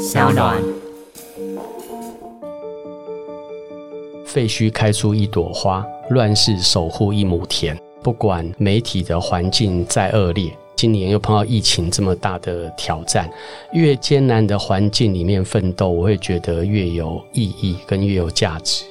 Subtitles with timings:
[0.00, 0.56] 小暖。
[4.24, 7.78] 废墟开出一朵花，乱世守护一亩田。
[8.02, 13.30] 不管媒体的环境再恶劣，今年又碰到疫情这么大的挑战，
[13.74, 18.86] 越艰难的环境里面奋斗，我会觉得越有意义，跟越有价值。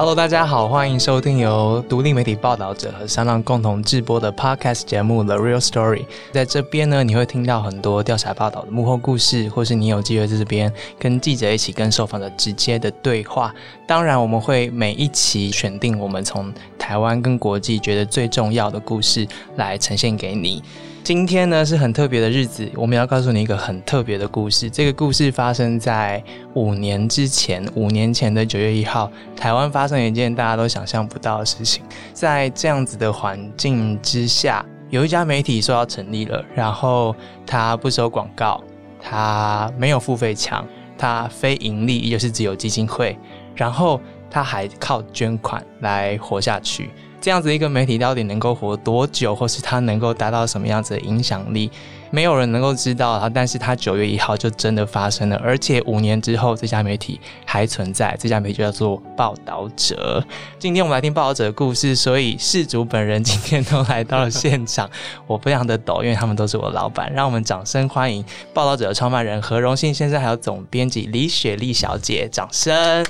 [0.00, 5.98] Hello，大家好，欢迎收听由独立媒体报道者和商浪共同制播的 Podcast 节目《The Real Story》。
[6.32, 13.54] 在这边呢，你会听到很多调查报道的幕后故事，或是你有机会在这边跟记者一起跟受访者直接的对话。
[13.86, 20.62] 当然，我们会每一期选定我们从台湾跟国际觉得最重要的故事来呈现给你。
[21.10, 24.70] 今天呢是很特别的日子，我们要告诉你一个很特别的故事。
[24.70, 26.22] 这个故事发生在
[26.54, 31.82] 五年之前，五年前的九月一号，台湾发生了一件大家都想象不到的事情。
[32.12, 37.12] 在这样子的环境之下，有一家媒体说要成立了，然后
[37.44, 38.62] 它不收广告，
[39.02, 40.64] 它没有付费墙，
[40.96, 43.18] 它非盈利，也就是只有基金会，
[43.56, 44.00] 然后
[44.30, 46.88] 它还靠捐款来活下去。
[47.20, 51.70] 这样子一个媒体到底能够活多久，或是它能够达到什么样子的影响力，
[52.10, 53.28] 没有人能够知道啊。
[53.28, 58.16] 但是它九月一号就真的发生了，而且五年之后，这家媒体还存在。
[58.18, 60.24] 这家媒体叫做报道者。
[60.58, 64.88] 今天我们来听报道者的故事，所以事主本人今天都来到了现场，
[65.28, 67.12] 我非常的抖，因为他们都是我的老板。
[67.12, 73.04] 让我们掌声欢迎报道者的创办人何荣信先生，还有总编辑李雪莉小姐，掌声。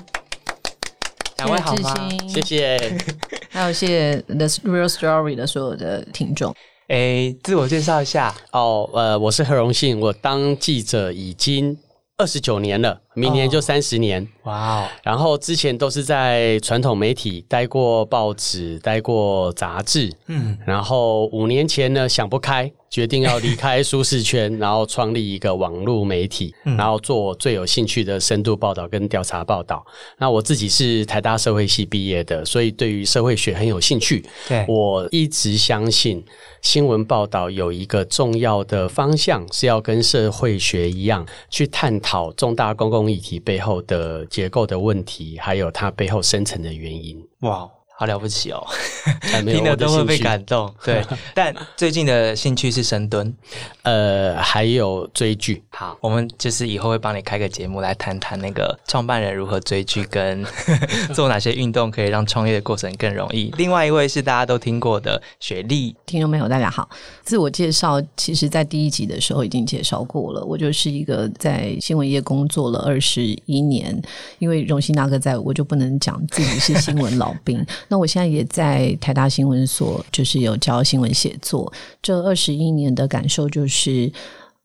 [1.39, 2.09] 两位好吗？
[2.29, 2.99] 谢谢。
[3.53, 6.55] 还有谢谢 The Real Story 的所有的听众。
[6.87, 8.89] 哎，自我介绍一下哦。
[8.95, 11.77] 呃，我是何荣信，我当记者已经
[12.17, 14.27] 二十九年了，明年就三十年。
[14.45, 14.89] 哇哦！
[15.03, 20.13] 然后之前都是在传统媒体待过，报纸待过，杂志。
[20.27, 20.57] 嗯。
[20.67, 22.71] 然后五年前呢，想不开。
[22.91, 29.87] 决定要离开舒适圈，然后创立一个网络媒体，然后做我最有兴趣的深度报道跟调查报道。
[30.19, 34.27] 那我自己是台大社会系毕业的，所以对于社会学很有兴趣。
[34.49, 36.21] 对我一直相信，
[36.63, 47.25] 新闻报道有一个重要的方向是要跟社会学一样，去探讨重大公共议题背后的结构的问题，还有它背后深层的原因。
[47.43, 47.71] 哇！
[48.01, 48.67] 好了不起哦，
[49.45, 50.75] 听了都会被感动。
[50.83, 51.05] 对，
[51.37, 53.31] 但最近的兴趣是深蹲，
[53.83, 55.63] 呃，还有追剧。
[55.69, 60.43] 好，我们就是以后会帮你开个节目来谈谈那个创办人如何追剧，跟
[61.13, 63.53] 做哪些运动可以让创业的过程更容易。
[63.59, 66.89] 另外一位是大家都听过的雪莉，听众朋友大家好。
[67.23, 70.43] 自我介绍，其实在第一集的时候已经介绍过了。
[70.43, 74.01] 我就是一个在新闻业工作了二十一年，
[74.39, 77.63] 因为荣幸大哥在我就不能讲自己是新闻老兵。
[77.91, 81.71] 那我现在也在台大新闻所，就是有教新闻写作。
[82.01, 84.11] 这二十一年的感受就是，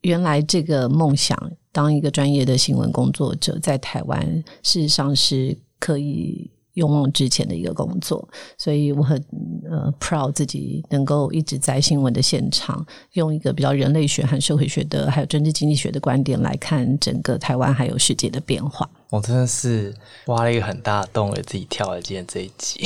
[0.02, 1.38] 原来这个梦想
[1.72, 4.24] 当一个专业的新闻工作者，在台湾
[4.62, 6.50] 事实上是可以。
[6.76, 8.26] 勇往直前的一个工作，
[8.58, 9.22] 所以我很
[9.70, 18.90] 呃 proud 自己能够一直在新闻的现场，用一个比较人类学和社会学的，还有政治经济学的观点来看整个台湾还有世界的变化。
[19.10, 19.94] 我真的是
[20.28, 22.86] 挖了一个很大的洞，给自己跳了今天这一集，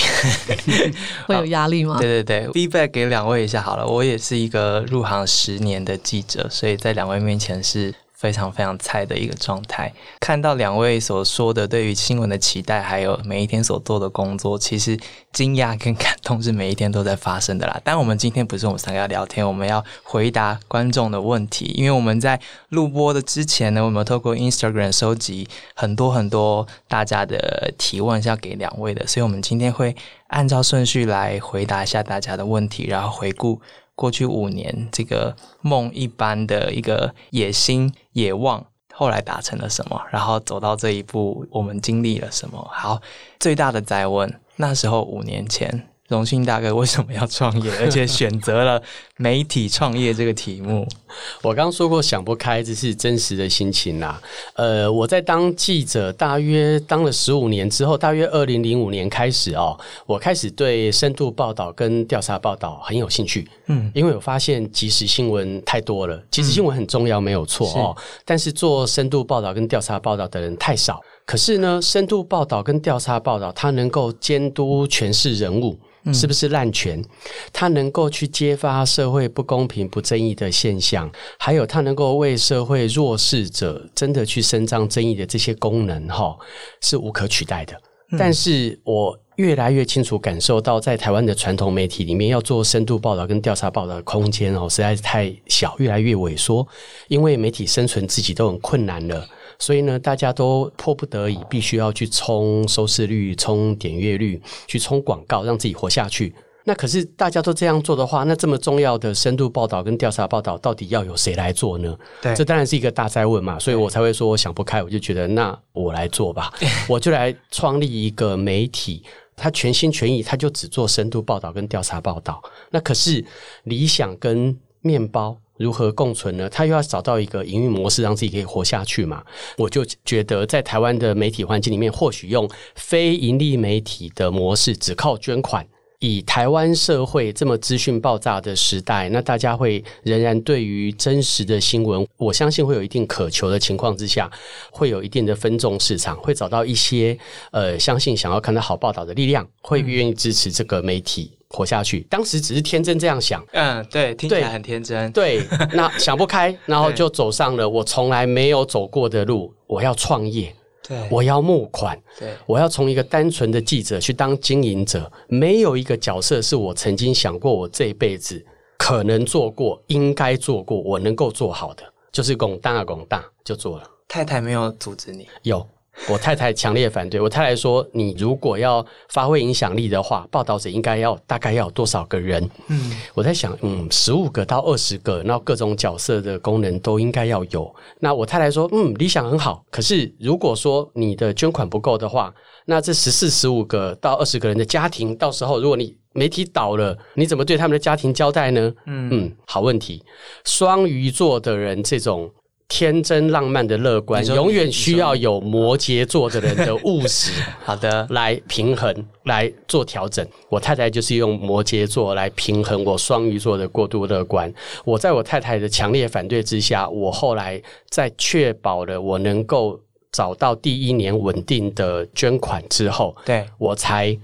[1.26, 1.98] 会有压力吗？
[2.00, 3.88] 对对对，feedback 给两位一下好了。
[3.88, 7.94] 我也是一个入行十年的记者，所以在两位面前是。
[8.19, 9.91] 非常非常菜的一个状态。
[10.19, 15.00] 看到两位所说的对于新闻的期待，还有每一天所做的工作，其实
[15.31, 17.80] 惊讶跟感动是每一天都在发生的啦。
[17.81, 21.74] 但我们今天不是我们三个要聊天，我们要回答观众的问题。
[21.78, 22.38] 因为我们在
[22.68, 29.96] 录播的之前呢，我们透过 Instagram 收集很多很多大家的提问，是要给两位的，所以我们今天会
[30.28, 33.62] 按照顺序来回答一下大家的问题，然后回顾。
[34.00, 40.02] 过去五年，这个梦一般的一个野心、野望，后来达成了什么？
[40.10, 42.66] 然后走到这一步，我们经历了什么？
[42.72, 43.02] 好，
[43.42, 45.89] 最大的再问，那时候五年前。
[46.09, 48.81] 荣幸大哥为什么要创业，而且选择了
[49.18, 50.88] 媒体创业这个题目？
[51.44, 54.19] 我刚说过想不开，这是真实的心情啦。
[54.56, 63.48] 呃，我在当记者大约当了十五年之后，大约二零零五年开始哦，我开始对深度报道跟调查报道很有兴趣。
[63.68, 67.95] 嗯，因为我发现即时新闻太多了，即时新闻很重要，没有错哦。
[68.25, 71.00] 但是做深度报道跟调查报道的人太少。
[71.24, 75.78] 可是呢，深度报道跟调查报道，它能够监督权势人物。
[76.13, 77.04] 是不是滥权？
[77.51, 86.38] 他能够去揭发社会不公平、不正义的现象，还有他能够为社会弱势者真的去伸张正义的这些功能，哈，
[86.81, 87.80] 是无可取代的。
[88.18, 96.68] 但是我越来越清楚感受到，在台湾的传统媒体里面，要做深度报道跟调查报道的空间哦，实在是太小，越来越萎缩。
[97.07, 99.28] 因为媒体生存自己都很困难了，
[99.60, 106.34] 所以呢，大家都迫不得已，必须要去冲收视率、冲点阅率、去冲广告，让自己活下去。
[106.66, 111.98] 那可是大家都这样做的话，那这么重要的深度报道跟调查报道，到底要由谁来做呢？
[112.22, 116.54] 对这当然是一个大灾问嘛，所以我才会说我想不开，我就觉得那我来做吧，
[116.88, 119.04] 我就来创立一个媒体。
[119.42, 122.44] 他全心全意，他就只做深度报道跟调查报道。
[122.72, 123.24] 那可是
[123.64, 126.50] 理想跟面包如何共存呢？
[126.50, 129.22] 他又要找到一个营运模式，让自己可以活下去嘛。
[129.58, 135.68] 我就觉得，在台湾的媒体环境里面，或许用非盈利媒体的模式，只靠捐款。
[136.02, 144.32] 以台湾社会这么资讯爆炸的时代，那大家会仍然对于真实的新闻，我相信会有一定渴求的情况之下，
[144.72, 147.20] 会有一定的分众市场，会找到一些
[147.52, 152.01] 呃相信想要看到好报道的力量，会愿意支持这个媒体活下去。
[152.10, 155.12] 当时只是天真这样想，嗯，对，听起对来很天真。
[155.12, 160.56] 对，那想不开， 然后就走上了我从来没有走过的路，我要创业，
[160.88, 162.00] 对，我要募款。
[162.18, 168.46] 对，我要从一个单纯的记者去当经营者，没有一个角色是我曾经想过我这一辈子
[168.78, 173.84] 可能做过、应该做过、我能够做好的，就是拱大拱大就做了。
[174.07, 175.28] 太太没有阻止你。
[175.44, 175.68] 有
[176.07, 187.72] 我太太强烈反对，我太太说：“你如果要发挥影响力的话，报道者应该要大概要有多少个人？”嗯，我在想，嗯，十五个到二十个，然后各种角色的功能都应该要有。
[188.00, 192.34] 那我太太说，嗯，理想很好，可是如果说你的捐款不够的话，
[192.66, 198.74] 那这十四、十五个到二十个人的家庭，到时候如果你媒体倒了，你怎么对他们的家庭交代呢？
[198.88, 200.04] 嗯嗯，好问题。
[200.46, 202.31] 双鱼座的人这种。
[202.69, 207.31] 天真浪漫的乐观，永远需要有摩羯座的人的务实。
[207.66, 210.25] 好的，来平衡，来做调整。
[210.48, 214.54] 我太太就是用摩羯座来平衡我双鱼座的过度乐观。
[214.86, 219.80] 我在我太太的强烈反对之下，我后来在确保了我能够
[220.12, 224.15] 找到第一年稳定的捐款之后，对，我才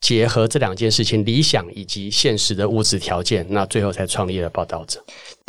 [0.00, 5.02] 结合这两件事情，理想以及现实的物质条件，那最后才创立了报道者。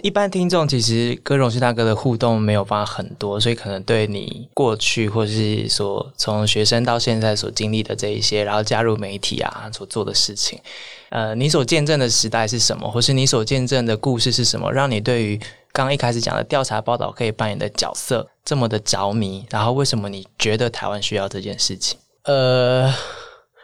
[0.03, 10.59] 一般听众其实跟荣旭大哥的互动没有办法很多，所以可能对你过去或是所从学生到现在所经历的这一些，然后加入媒体啊所做的事情，
[11.09, 15.35] 呃，你所见证的时代是什么，或是你所见证的故事是什么，让你对于
[15.71, 19.47] 刚刚一开始讲的调查报道可以扮演的角色这么的着迷？
[19.49, 21.97] 然后为什么你觉得台湾需要这件事情？
[22.23, 22.93] 呃，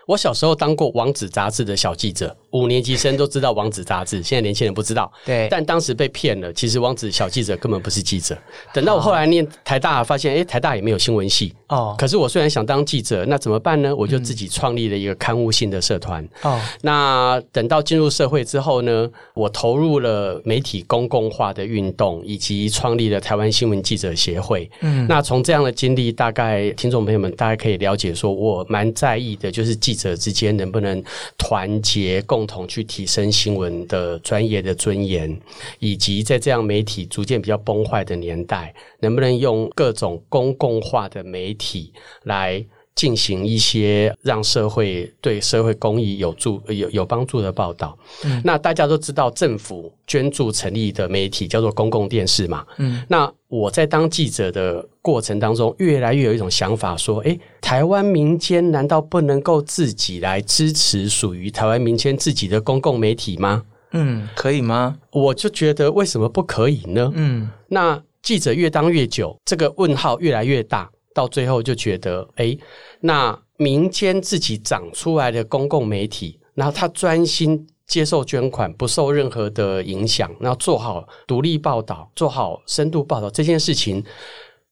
[0.08, 5.12] 我小时候当过《王子》杂志的小记者，五年级生都知道《王子》杂志，现在年轻人不知道。
[5.26, 8.38] 对，但当时被骗了，其实王子小记者根本不是记者。
[8.74, 11.54] 等到我后来念台大，发现哎，台大也没有新闻系。
[11.68, 13.96] 哦可是我虽然想当记者，那怎么办呢？
[13.96, 16.28] 我就自己创立了一个刊物性的社团。
[16.44, 24.70] 哦，那等到进入社会之后呢，我投入了媒体公共化的运动，以及创立了台湾新闻记者协会。
[24.82, 31.04] 嗯，那从这样的经历，大概听众朋友们大概可以了解，说我蛮在意的，就是记者之间能不能
[31.38, 35.40] 团结，共共同去提升新闻的专业的尊严，
[35.80, 41.94] 以及在这样媒体逐渐比较崩坏的年代，能不能用各种公共化的媒体
[42.24, 42.66] 来。
[42.96, 47.98] 进行一些让社会对社会公益有助有有帮助的报道。
[48.44, 52.66] 那大家都知道，政府捐助成立的媒体叫做公共电视嘛。
[52.78, 63.64] 嗯，那我在当记者的过程当中，越来越有一种想法，说：诶，台湾民间难道不能够自己来支持属于台湾民间自己的公共媒体吗？
[63.92, 64.98] 嗯，可以吗？
[65.12, 67.12] 我就觉得为什么不可以呢？
[67.14, 72.58] 嗯，那记者越当越久，这个问号越来越大，到最后就觉得，诶，
[73.06, 84.02] 那民间自己长出来的公共媒体，然后他专心接受捐款，不受任何的影响，然后做好独立报道，做好深度报道这件事情，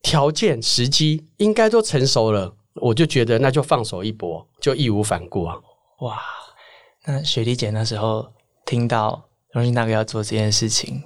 [0.01, 5.57] 条件时机应该都成熟了，我就觉得那就放手一搏，就义无反顾啊。
[5.99, 6.17] 哇，
[7.05, 8.25] 那雪莉姐那时候
[8.65, 11.03] 听到荣幸大哥要做这件事情，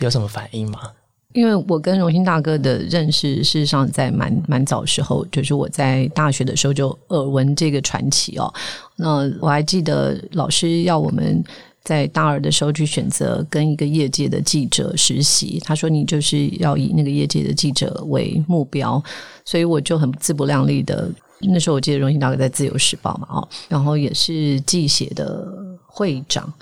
[0.00, 0.92] 有什么反应吗？
[1.36, 8.52] 因为我跟荣兴大哥的认识，事实上在蛮蛮早时候，就是我在大学的时候就耳闻这个传奇哦。
[8.96, 11.44] 那我还记得老师要我们
[11.84, 19.02] 在大二的时候去选择跟一个业界的记者实习，他说你就是要以那个业界的记者为目标，
[19.44, 21.06] 所以我就很自不量力的。
[21.40, 25.46] 那时候我记得荣幸大哥在《自由时报》嘛，哦，然后也是寄写的
[25.96, 26.52] 会长。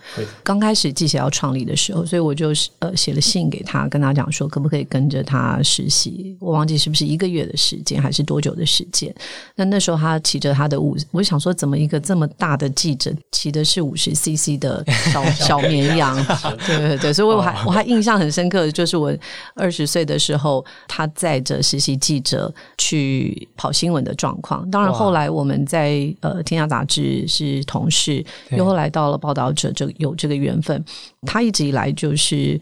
[0.44, 6.36] 刚开始记者要创立的时候，所以我就呃写了信给他，跟他讲说可不可以跟着他实习。
[6.38, 9.12] 我忘记是不是一个月的时间，还是多久的时间。
[9.56, 16.14] 那那时候他骑着他的五，我想说怎么一个这么大的记者骑的是五十 CC 的小 小绵羊？
[16.64, 19.12] 对对对，所以我还我还印象很深刻的就是我
[19.56, 24.70] 二十岁的时候，他载着实习记者去跑新闻的状况。
[24.70, 30.84] 当然后来我们在呃天下杂志是同事，又后来到了报道者，就有这个缘分。
[31.22, 32.60] 他一直以来就是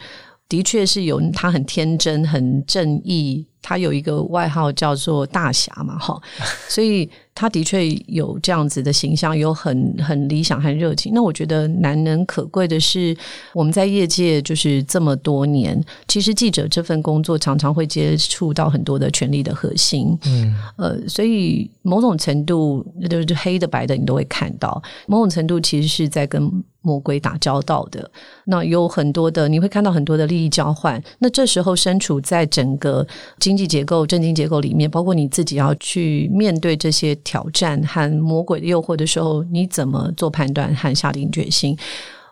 [0.49, 3.45] 的确是有他很天真、很正义。
[3.63, 6.21] 他有一个外号叫做大侠嘛，哈，
[6.69, 11.13] 所以他的确有这样子的形象，有很很理想和热情。
[11.15, 13.17] 那我觉得难能可贵的是，
[13.55, 26.51] 我们在业界就是这么多年，其实记者这份工作常常会接触到很多的权力的核心，嗯，呃，所以某种程度就是黑的白的你都会看到，某种程度其实是在跟
[26.83, 28.11] 魔鬼打交道的。
[28.45, 33.07] 那有很多的你会看到很多的利益交换，那这时候身处在整个
[33.39, 41.77] 经经济结构、政经结构里面，包括你自己要去面对这些挑战和魔鬼的诱惑的时候，你怎么做判断和下定决心？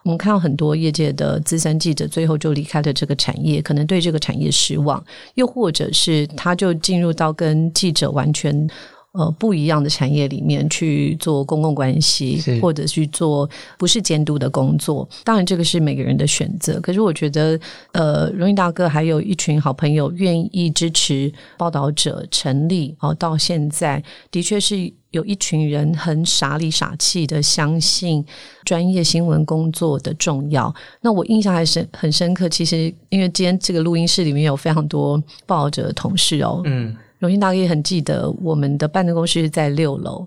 [0.02, 8.66] 我们看到很多业界的资深记者最后就离开了这个产业，可能对这个产业失望，又或者是他就进入到跟记者完全。
[9.12, 15.08] 呃，不一样的产业里面去做公共关系，或者去做不是监督的工作。
[15.24, 16.80] 当然，这个是每个人的选择。
[16.80, 17.58] 可是，我觉得，
[17.90, 22.94] 呃，荣誉大哥还有一群好朋友愿意支持报道者成立。
[23.00, 24.00] 哦，到现在
[24.30, 24.76] 的确是
[25.10, 28.24] 有一群人很傻里傻气的相信
[28.64, 30.72] 专业新闻工作的重要。
[31.00, 32.48] 那我印象还是很深刻。
[32.48, 36.96] 其实，因为今天这个录音室里面有非常多报道者的同事哦，嗯。
[37.20, 40.26] 荣幸大哥也很记得，我们的办公室在六楼。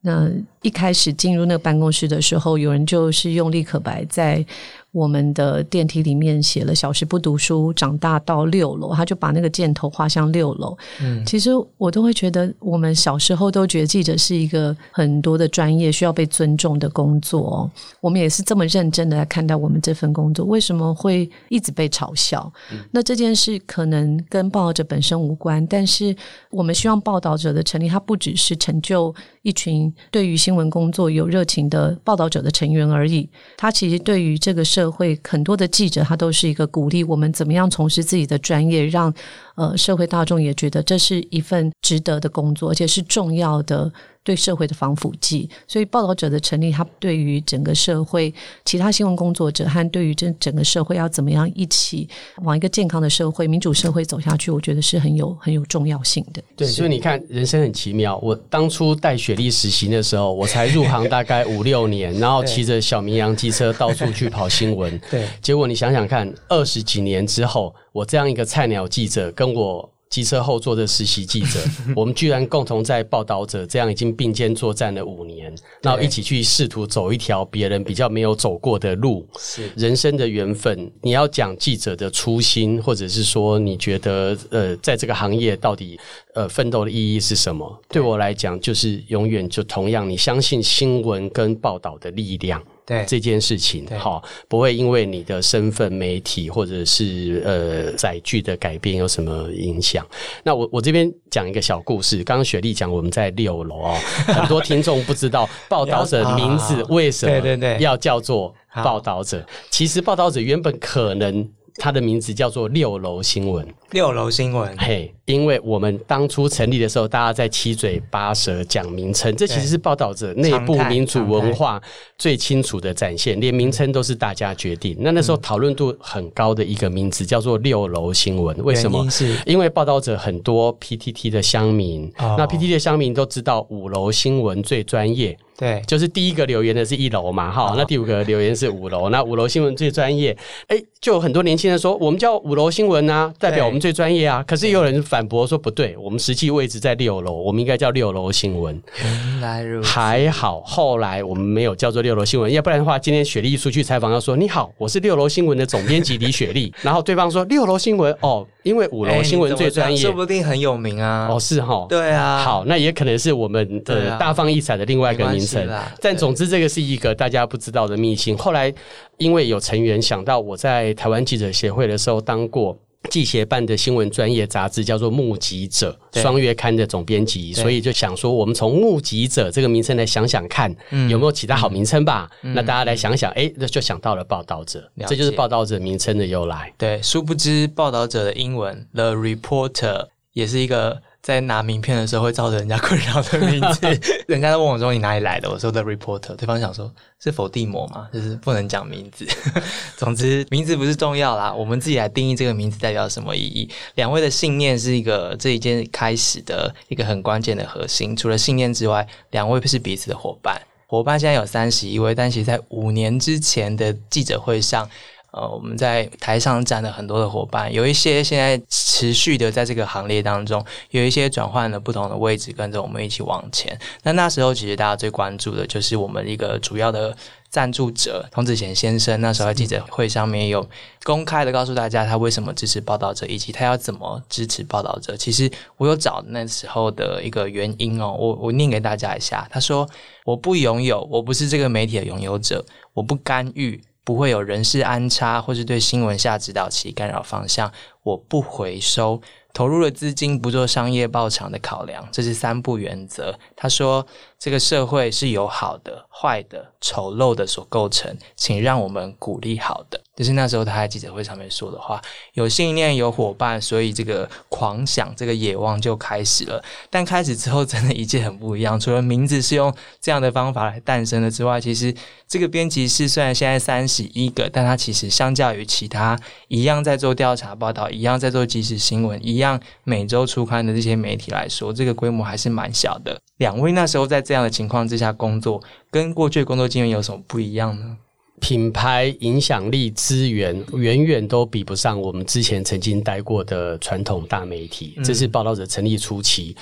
[0.00, 0.30] 那
[0.62, 4.46] 一开始进入那个办公室的时候，有人就是用立可白在。
[4.94, 10.78] 我们的电梯里面写了“小时不读书，长大到六楼”，他就把那个箭头画向六楼。
[11.02, 17.68] 嗯，其实我都会觉得，我们小时候都觉得记者是一个很多的专业需要被尊重的工作。
[18.00, 22.52] 我们也是这么认真的来看待我们这份工作，为什么会一直被嘲笑？
[22.92, 26.14] 那这件事可能跟报道者本身无关，但是
[26.50, 39.12] 我们希望报道者的成立，它不只是成就一群对于新闻工作有热情的报道者的成员而已，它其实对于这个社会很多的记者，他都是一个鼓励我们怎么样从事自己的专业，让
[39.54, 43.92] 呃社会大众也觉得这是一份值得的工作，而且是重要的。
[44.24, 48.32] 对社会的防腐剂，所以报道者的成立，它对于整个社会
[48.64, 52.08] 其他新闻工作者和对于这整个社会要怎么样一起
[52.42, 56.42] 往一个健康的社会、民主社会走下去，我觉得是很有很有重要性的。
[56.56, 58.18] 对，所以你看，人生很奇妙。
[58.22, 64.98] 我当初带雪莉实习的时候，我才入行大概五六年，然后骑着小绵羊机车到处去跑新闻。
[65.10, 69.93] 对，结果你想想看，二十几年之后，我这样一个菜鸟记者，跟我。
[70.14, 71.58] 机车后座的实习记者，
[71.96, 75.52] 我们居然共同在报道者这样已经并肩作战了五年，
[75.82, 80.88] 然后一起去试图走一条别人比较没有走过的路，是人生的缘分。
[81.02, 85.98] 你要讲记者的初心，或者是说你觉得呃，在这个行业到底
[86.36, 87.82] 呃奋斗的意义是什么？
[87.88, 92.62] 对我来讲，就是永远就同样，你相信新闻跟报道的力量。
[92.86, 100.06] 对这件事情，好，不会因为你的身份、媒体或者是呃载具的改变有什么影响。
[100.42, 102.22] 那我我这边讲一个小故事。
[102.24, 103.94] 刚刚雪莉讲我们在六楼哦，
[104.28, 109.44] 很多听众不知道报道者名字为什么要叫做报道者。
[109.70, 113.66] 其实报道者原本可能他的名字叫做六楼新闻。
[113.90, 121.80] 六楼新闻，嘿，因为我们当初成立的时候，大家在七嘴八舌讲名称，这其实是报道者内部民主文化
[122.18, 124.96] 最清楚的展现，连名称都是大家决定。
[124.98, 129.08] 那那时候讨论度很高的一个名字叫做六楼新闻，为什么？
[129.08, 143.84] 是因为报道者很多 PTT 的乡民，那 PTT 的乡民都知道五楼新闻最专业，对，就是第一个留言的是一楼嘛，哈，那第五个留言是五楼，那五楼新闻最专业，哎，就有很多年轻人说，我们叫五楼新闻啊，代表我们。
[143.84, 144.42] 最专业啊！
[144.46, 148.82] 可是也有人反驳说不对，我们实际位置在六楼，我们应该叫六楼新闻。
[148.98, 161.28] 原来如此，还好后来我们没有叫做六楼新闻，要不然的话，今天雪莉出去采访要说你好，我是六楼新闻的总编辑李雪莉， 然后对方说六楼新闻哦，因为五楼新闻最专业，说不定很有名啊。
[161.30, 162.38] 哦，是哈，对啊。
[162.38, 165.68] 好，那也可能是我们的大放异彩的另外一个名称。
[166.00, 168.36] 但总之，这个是一个大家不知道的秘辛。
[168.36, 168.72] 后来
[169.18, 172.78] 因为有成员想到我在台湾记者协会的时候当过。
[173.10, 180.74] 记协办的新闻专业杂志，叫做《目击者》双月刊的总编辑，所以就想说，我们从“目击者”这个名称来想想看，
[181.10, 182.26] 有没有其他好名称吧？
[182.40, 186.72] 那大家来想想，哎，那就想到了“报道者”，这就是“报道者”名称的由来。
[186.78, 191.02] 对，殊不知“报道者”的英文 “the reporter” 也是一个。
[191.24, 193.80] 在拿名片的时候会造成人家困扰的名字，
[194.28, 195.50] 人家都问我说你哪里来的？
[195.50, 199.26] 我说 The Reporter，对方想说是否地魔嘛，就是不能讲名字。
[199.96, 203.70] 总之名字不是重要啦，我们自己来定义这个名字代表什么意义。
[203.94, 208.14] 两位的信念是一个这一件开始的一个很关键的核心。
[208.14, 210.60] 除了信念之外，两位是彼此的伙伴。
[210.86, 214.86] 伙伴现在有三十一位，但其实在五年之前的记者会上。
[215.36, 223.76] 呃，我们在台上站了很多的伙伴，有一些现在持续的在这个行列当中，有一些转换了不同的位置，跟着我们一起往前。
[224.04, 227.16] 那那时候其实大家最关注的就是我们一个主要的
[227.50, 229.20] 赞助者童子贤先生。
[229.20, 230.64] 那时候在记者会上面有
[231.02, 235.16] 公开的告诉大家他为什么支持报道者，以及他要怎么支持报道者。
[235.16, 239.44] 其实我有找那时候的一个原因哦，我我念给大家一下。
[239.50, 239.88] 他说
[240.24, 247.72] ：“我不拥有，我不是这个媒体的拥有者，我不干预。”不会有人事安插，或是对新闻下指导其干扰方向。
[248.02, 249.20] 我不回收
[249.54, 253.38] 投入了资金，不做商业报偿的考量，这是三不原则。
[253.56, 254.06] 他说
[254.44, 262.00] ：“这个社会是由好的、坏的、丑陋的所构成，请让我们鼓励好的。”就是那时候他在记者会上面说的话。
[262.34, 266.62] 有信念，有伙伴，所以这个狂想、这个野望就开始了。
[266.90, 268.78] 但开始之后，真的一切很不一样。
[268.78, 271.92] 除了名字是用这样的方法来诞生的之外，其实
[272.28, 276.16] 这个编辑室虽然现在三十一个，但它其实相较于其他
[276.48, 277.88] 一样在做调查报道。
[277.88, 283.18] 一样在做即时新闻，一样每周出刊的这些媒体来说，这个规模还是蛮小的。
[283.38, 287.96] 两位那时候在这样的情况之下工作，跟过去的工作经验有什么不一样呢？
[288.40, 294.98] 品牌影响力资源远远都比不上我们之前曾经待过的传统大媒体。
[295.04, 296.54] 这是报道者成立初期。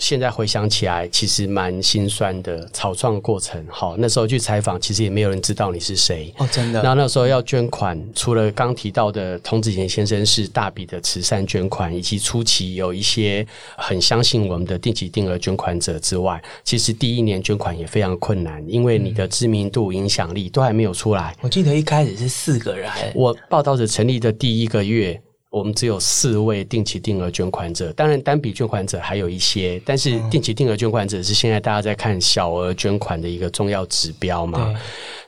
[0.00, 2.68] 现在回想起来，其实蛮心酸的。
[2.72, 6.32] 草创过程，好，那时候去采访，其实也没有人知道你是谁。
[6.38, 6.80] 哦，真的。
[6.82, 21.36] 然后那时候要捐款，除了刚提到的童子贤先生是大笔的慈善捐款，以及初期有一些很相信我们的定期定额捐款者之外，其实第一年捐款也非常困难，因为你的知名度、影响力都还没有出来。
[21.42, 22.90] 我记得一开始是四个人。
[23.14, 25.20] 我报道者成立的第一个月。
[25.50, 34.72] 我们只有四位定期定额捐款者，当然单笔捐款者还有一些，但是定期定额捐款者是现在大家在看小额捐款的一个重要指标嘛？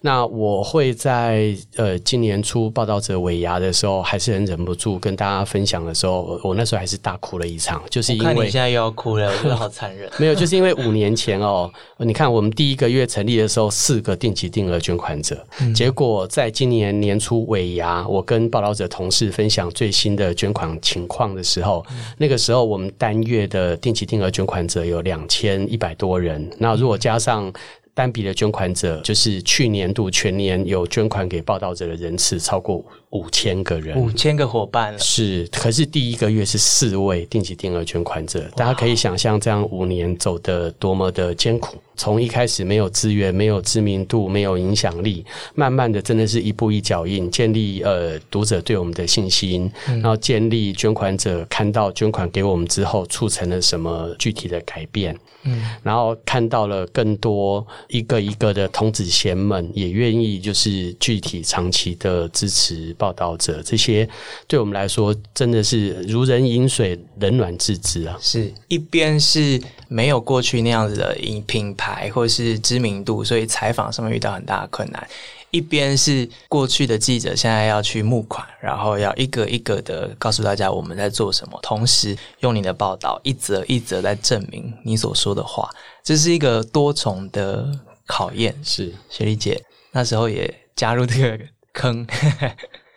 [0.02, 10.08] 那我会在呃今年初报道者尾牙的时候，还是很忍不住跟大家分享的时候，我那时候还是大哭了一场，就是因为你现在又要哭了，我觉得好残忍。
[10.20, 20.12] 没有，就是因为五年前哦，你看我们第一个月成立的时候，四个定期定额捐款者，结果在今年年初尾牙，我跟报道者同事分享最新。
[20.12, 21.82] 的捐款情况的时候，
[22.18, 26.50] 那个时候我们单月的定期定额捐款者有两千一百多人。
[26.58, 27.50] 那如果加上
[27.94, 35.46] 单笔的捐款者，就是去年度全年有捐款给报道者的人次超过五千个人，五千个伙伴是。
[35.53, 41.77] 可是第一个月是四位定期定额捐款者，大家可以想象这样五年走的多么的艰苦。
[41.94, 64.08] 从一开始没有资源、没有知名度、没有影响力，慢慢的真的是一步一脚印，建立呃读者对我们的信心，然后建立捐款者看到捐款给我们之后，促成了什么具体的改变，嗯，然后看到了更多一个一个的童子贤们也愿意就是具体长期的支持报道者，这些
[64.46, 69.60] 对我们来说真的是如人饮水，冷暖自知啊，是一边是。
[69.88, 75.06] 没有过去那样子的品品牌或是知名度，所以采访上面遇到很大的困难。
[75.50, 85.68] 一边是过去的记者，现在要去募款，然后要一个一个的告诉大家我们在做什么，同时用你的报道一则一则在证明你所说的话，
[86.02, 87.70] 这是一个多重的
[88.06, 88.58] 考验。
[88.64, 91.38] 是雪莉姐那时候也加入这个
[91.74, 92.06] 坑。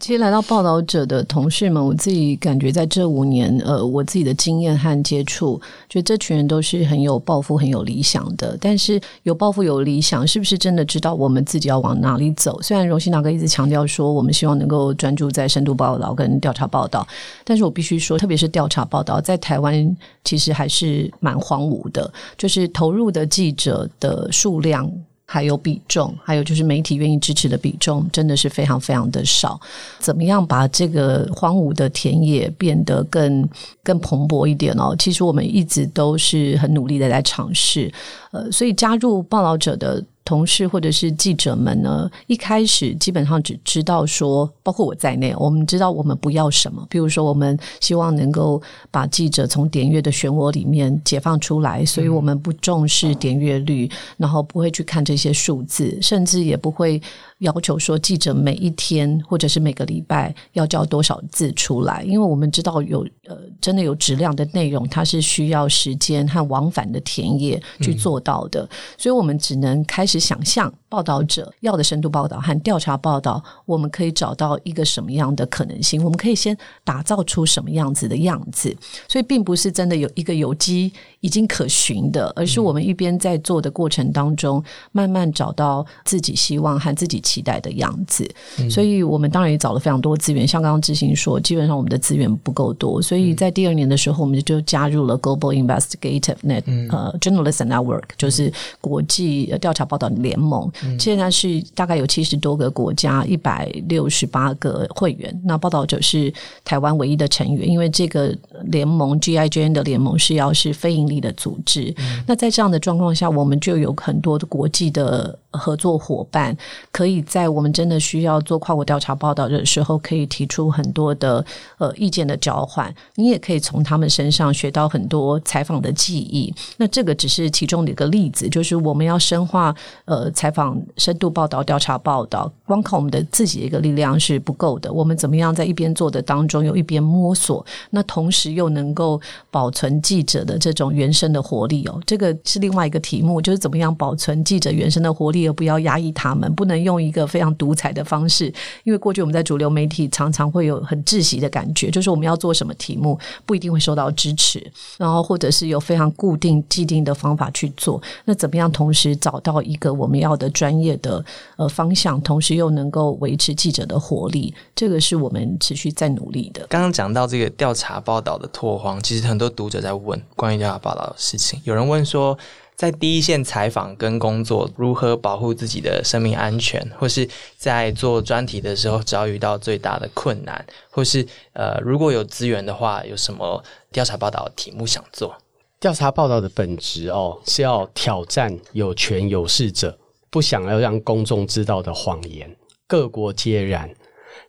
[0.05, 8.55] 其实来到报道者的同事们，我自己感觉在这五年，呃，我自己的经验和接触，觉得这群人都是很有抱负、很有理想的。
[8.61, 12.61] 但是有抱负、有理想，是不是真的知道我们自己要往哪里走？
[12.61, 17.07] 虽然荣幸大哥一直强调说，我们希望能够专注在深度报道跟调查报道，
[17.43, 24.87] 但是我必须说，特别是调查报道，在台湾其实还是蛮荒芜的，就是投入的记者的数量。
[25.25, 29.59] 还有比重，还有就是媒体愿意支持的比重，真的是非常非常的少。
[29.99, 33.47] 怎么样把这个荒芜的田野变得更
[33.83, 34.95] 更蓬勃一点哦？
[34.97, 37.91] 其实我们一直都是很努力的在尝试。
[38.31, 46.85] 呃，所以加入报道者的同事或者是记者们呢，一开始基本上只知道说，包括我在内，我们知道我们不要什么。
[46.89, 57.01] 比如说，我们希望能够把记者从点阅的漩涡里面解放出来，所以我们不重视点阅率，然后不会去看这些数字，甚至也不会。
[57.39, 68.67] 要求说记者每一天或者是每个礼拜要交多少字出来，因为我们知道有呃真的有质量的内容，它是需要时间和往返的田野去做到的，
[68.97, 76.01] 所以我们只能开始想象报道者要的深度报道和调查报道，我们可以找到一个什么样的可能性？
[76.01, 78.73] 我们可以先打造出什么样子的样子？
[79.09, 87.24] 所以并不是真的有一个有机已经可循的，而是我们一边在做的过程当中，慢慢找到自己希望和自己。
[87.25, 88.29] 期待的样子，
[88.69, 90.47] 所以我们当然也找了非常多资源。
[90.47, 100.71] 像刚刚志行说，基本上我们的资源不够多，所以在第二年的时候，我们就加入了 Global Investigative Net 呃 Journalist Network，就是国际调查报道联盟。
[100.99, 105.41] 现在是大概有七十多个国家，一百六十八个会员。
[105.43, 106.31] 那报道者是
[106.63, 108.31] 台湾唯一的成员，因为这个
[108.65, 111.91] 联盟 GIGN 的联盟是要是非盈利的组织。
[112.27, 115.38] 那在这样的状况下，我们就有很多的国际的。
[115.57, 116.55] 合作伙伴
[116.91, 121.43] 可以在我们真的需要做跨国调查报道的时候，可以提出很多的
[121.77, 122.93] 呃意见的交换。
[123.15, 126.53] 你也可以从他们身上学到很多采访的记忆。
[126.77, 129.73] 那这个只是其中的一个例子，就是我们要深化
[130.05, 134.91] 呃采访、深度报道、调查报道，光靠我们的自己的一个力量是不够的。
[134.91, 139.19] 我们怎么样在一边做的当中，又一边摸索，那同时又能够
[139.51, 142.01] 保存记者的这种原生的活力哦？
[142.05, 145.44] 这个是另外一个题目，就是怎么样保存记者原生的活力。
[145.47, 148.53] 而不要压抑他们，不能用一个非常独裁的方式。
[148.84, 154.65] 因为过去我们在主流媒体常常会有很窒息的感觉，就是我们要做什么题目不一定会受到支持，
[154.97, 158.01] 然后或者是有非常固定既定的方法去做。
[158.25, 161.23] 那怎么样同时找到一个我们要的专业的
[161.58, 164.53] 呃方向，同时又能够维持记者的活力？
[164.75, 166.65] 这个是我们持续在努力的。
[166.67, 172.38] 刚刚讲到这个调查报道的拓荒，其实很多读者在问关于调查报道的事情，有人问说。
[172.75, 185.35] 在第一线采访跟工作，如何保护自己的生命安全，或是在做专题的时候遭遇到最大的困难，或是呃，如果有资源的话，有什么调查报道题目想做？
[185.79, 189.97] 调查报道的本质哦，是要挑战有权有势者
[190.29, 192.55] 不想要让公众知道的谎言，
[192.88, 193.89] 各国皆然。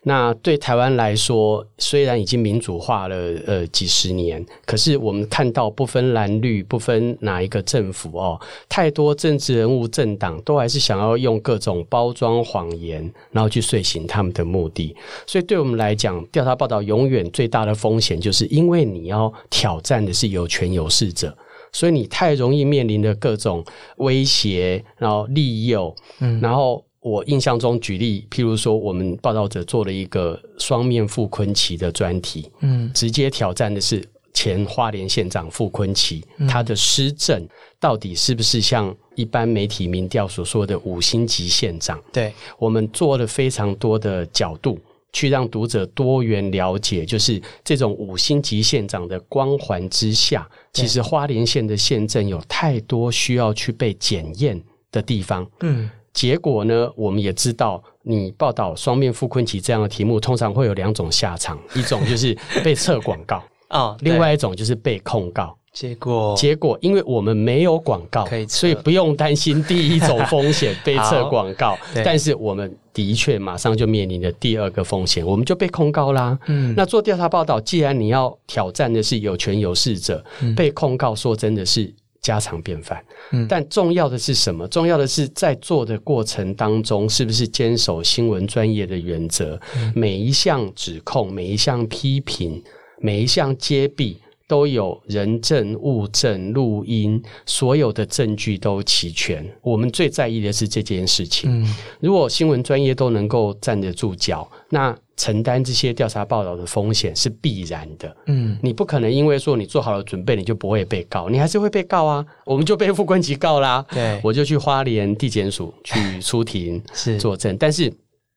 [0.03, 14.95] 那对台湾来说，虽然已经民主化了呃几十年，可是我们看到不分蓝绿、不分哪一个政府哦，太多政治人物、政党都还是想要用各种包装谎言，然后去遂行他们的目的。
[15.25, 21.37] 所以对我们来讲，调查报道永远最大的风险，就是因为你要挑战的是有权有势者，
[21.71, 23.63] 所以你太容易面临的各种
[23.97, 26.86] 威胁，然后利诱，嗯，然后。
[27.07, 37.47] 我印象中，举例，譬如说，我们报道者做了一个双面傅昆奇的专题，嗯，直接挑战的是前花莲县长傅昆奇，他的施政
[37.79, 41.99] 到底是不是像一般媒体民调所说的五星级县长？
[42.11, 42.33] 对。
[42.59, 44.77] 我们做了非常多的角度，
[45.13, 55.89] 去让读者多元了解，就是这种五星级县长的光环之下，其实花莲县的县政有太多需要去被检验的地方，嗯。
[56.17, 56.89] 结果呢？
[56.95, 65.55] 我们也知道，你报道双面傅昆奇这样的题目，通常会有两种下场：一种就是被测广告 啊，另外一种就是被控告。
[65.71, 71.77] 结果，结果，因为我们没有广告，所以不用担心第一种风险 被测广告。
[72.03, 76.35] 但是我们的确马上就面临了第二个风险，我们就被控告啦。
[76.47, 80.25] 嗯，那做调查报道，既然你要挑战的是有权有势者，
[80.55, 81.93] 被控告，说真的是。
[82.27, 83.01] 家常便饭，
[83.47, 84.67] 但重要的是什么？
[84.67, 89.57] 重要的是在做的过程当中，是不是坚守新闻专业的原则？
[89.95, 92.61] 每一项指控、每一项批评、
[92.99, 99.45] 每一项揭弊，都有人证、物证、录音，所有的证据都齐全。
[99.61, 101.65] 我们最在意的是这件事情。
[102.01, 104.93] 如果新闻专业都能够站得住脚，那。
[105.17, 112.23] 承担这些调查报道的风险是必然的，嗯，你不可能因为说你做好了准备，你就不会被告，你还是会被告啊。
[112.45, 117.57] 我们就被副官级告啦，对，我就去花莲地检署去出庭 是作证。
[117.57, 117.91] 但是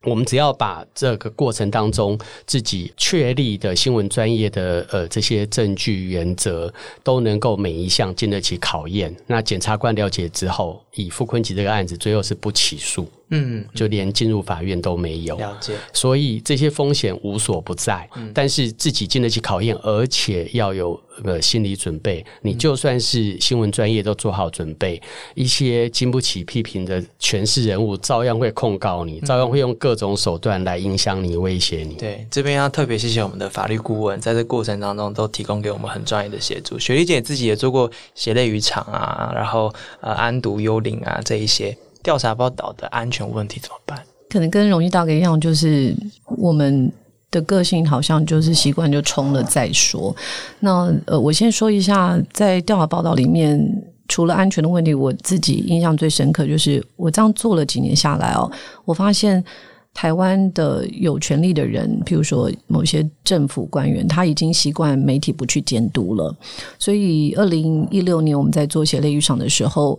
[0.07, 6.73] 我们只要把这个过程当中自己确立的新闻专业的呃这些证据原则
[7.05, 13.07] 都能够每一项经得起考验，那检察官了解之后，以傅昆吉这个案子最后是不起诉。
[13.31, 15.37] 嗯，就连进入法院都没有。
[15.37, 15.75] 了解。
[15.93, 22.25] 所以这些风险无所不在，但是自己经得起考验，而且要有呃心理准备。
[22.43, 25.01] 你就算是新闻专业都做好准备，
[25.35, 31.95] 一些经不起批评的权势人物，照样会控告你，照样会用各种手段来影响你、威胁你。
[31.95, 36.79] 对，这边要特别谢谢我们的法律顾问，在这过程当中都提供给我们很专业的协助。
[36.79, 44.00] 雪莉姐自己也做过血泪渔场啊，然后呃安毒幽灵啊这一些调查报道的安全问题怎么办？
[44.28, 45.92] 可能跟荣誉大哥一样，就是
[46.38, 46.90] 我们
[47.32, 50.14] 的个性好像就是习惯就冲了再说。
[50.60, 53.60] 那呃，我先说一下，在调查报道里面，
[54.06, 58.48] 除了安全的问题，我自己印象最深刻就是我这样做了几年下来哦，
[58.84, 59.44] 我发现
[59.92, 66.32] 台湾的有权利的人，譬如说某些政府官员，他已经习惯媒体不去监督了。
[66.78, 69.98] 所以，二零一六年我们在做血泪渔场的时候。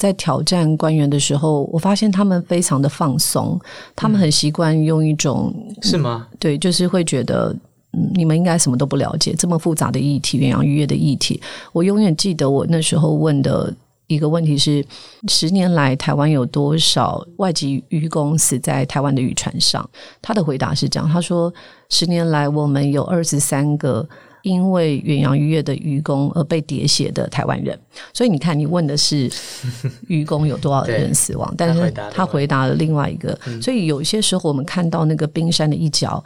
[0.00, 3.60] 在挑战官员的时候，我发现他们非常的放松，
[3.94, 6.26] 他们很习惯用一种是吗？
[6.38, 7.54] 对，就是会觉得，
[7.92, 11.38] 嗯，你们应该什么都不了解，这么复杂的议题，远洋渔业的议题。
[11.74, 13.70] 我永远记得我那时候问的
[14.06, 14.82] 一个问题是：
[15.28, 19.86] 十年来台湾有多少外籍渔工死在台湾的渔船上？
[20.22, 21.52] 他的回答是这样，他说：
[21.90, 24.08] 十年来我们有二十三个。
[24.42, 27.78] 因为远洋渔业的渔工而被喋血的台湾人，
[28.12, 29.30] 所以你看，你问的是
[30.08, 36.22] 渔工有多少人死亡，但是他回答了另外一个，所以有些时候我们看到那个冰山的一角。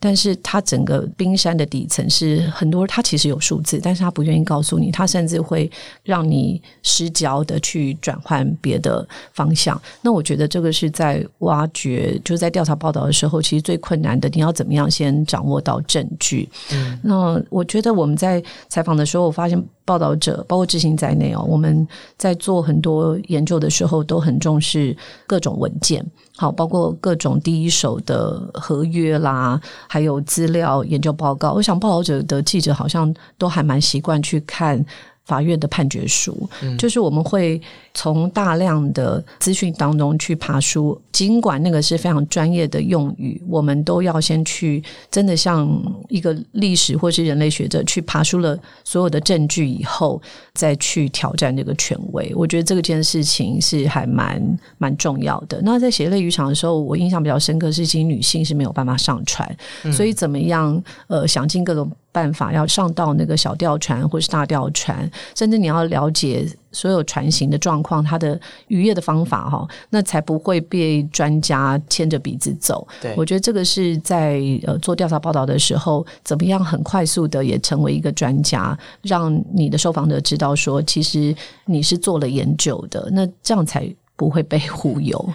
[0.00, 5.70] 但是它整个冰山的底层是很多，它其实有数字，但是他不愿意告诉你，他甚至会
[6.02, 9.80] 让你失焦的去转换别的方向。
[10.02, 16.48] 那我觉得这个是在挖掘，就是在调查报道的时候，其实最困难的，你要怎么样先掌握到证据？
[16.72, 19.62] 嗯，那我觉得我们在采访的时候，我发现。
[19.88, 24.94] 报道者，包括知行在内哦，我们在做很多研究的时候，都很重视
[25.26, 26.04] 各种文件，
[26.38, 31.52] 好，包括各种第一手的合约啦，还有资料研究报告。
[31.52, 34.82] 我想，报道者的记者好像都还蛮习惯去看。
[35.28, 37.60] 法院的判决书，就是我们会
[37.92, 45.68] 从大量的资讯当中去爬书，尽管那个是非常专业的用语，我们都要先去真的像
[46.08, 50.20] 一个历史或是人类学者去爬书了所有的证据以后，
[50.54, 52.32] 再去挑战这个权威。
[52.34, 54.42] 我觉得这个件事情是还蛮
[54.78, 55.60] 蛮重要的。
[55.62, 59.54] 那在写类渔场的时候，我印象比较深刻是，其实女性是没有办法上船，
[59.92, 60.82] 所以怎么样？
[61.08, 61.90] 呃，想尽各种。
[62.10, 72.86] 办法要上到那个小吊船或是大吊船，甚至你要了解所有船型的状况，它的渔业的方法哈，那才不会被专家牵着鼻子走。
[73.00, 81.34] 对，我觉得这个是在呃做调查报道的时候，怎么样很快速的也成为一个专家，让你的受访者知道说，其实
[81.66, 85.32] 你是做了研究的，那这样才不会被忽悠。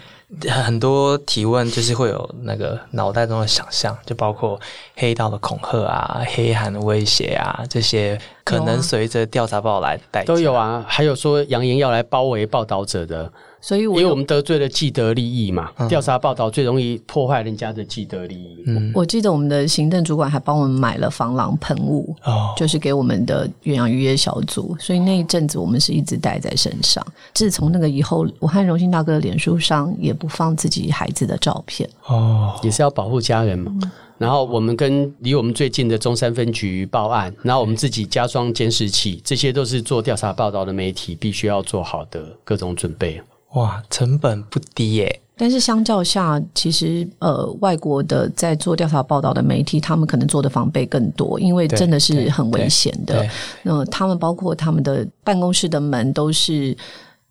[0.50, 4.60] 很多提问就是会有那个脑袋中的想象，就包括
[4.96, 10.86] 黑道的恐吓啊、黑函的威胁啊，这些可能随着调查报来带都有啊。
[10.88, 13.32] 还有说扬言要来包围报道者的。
[13.64, 18.62] 所以，因为我们得罪了既得利益嘛，调查报道最容易破坏人家的既得利益。
[18.68, 24.76] 嗯，我记得我们的行政主管还帮我们买了防狼喷雾，哦，就是给我们的远洋渔业小组。
[24.78, 27.02] 所以那一阵子我们是一直带在身上。
[27.34, 31.90] 自从那个以后，我和荣幸大哥的脸书上也不放自己孩子的照片。
[32.08, 33.72] 哦，也是要保护家人嘛。
[34.18, 43.22] 然后我们跟离我们最近的中山分局报案，然后我们自己加装监视器，这些都是做调查报道的媒体必须要做好的各种准备。
[43.54, 45.20] 哇，成本不低耶！
[45.36, 53.28] 但是相较下，其实呃，外国的在做调查报道的媒体，他们可能做的防备更多，因为真的是很危险的。
[53.64, 56.78] 那他们包括他们的办公室的门都是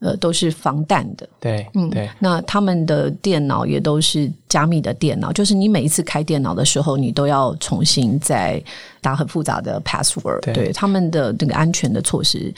[0.01, 2.11] 呃都是防弹的，对，嗯，对。
[2.19, 8.63] 那他们的电脑也都是加密的电脑，就是你每一次开电脑的时候，你都要重新再
[9.01, 10.41] 打很复杂的 password。
[10.53, 12.53] 对，他们的这个安全的措施。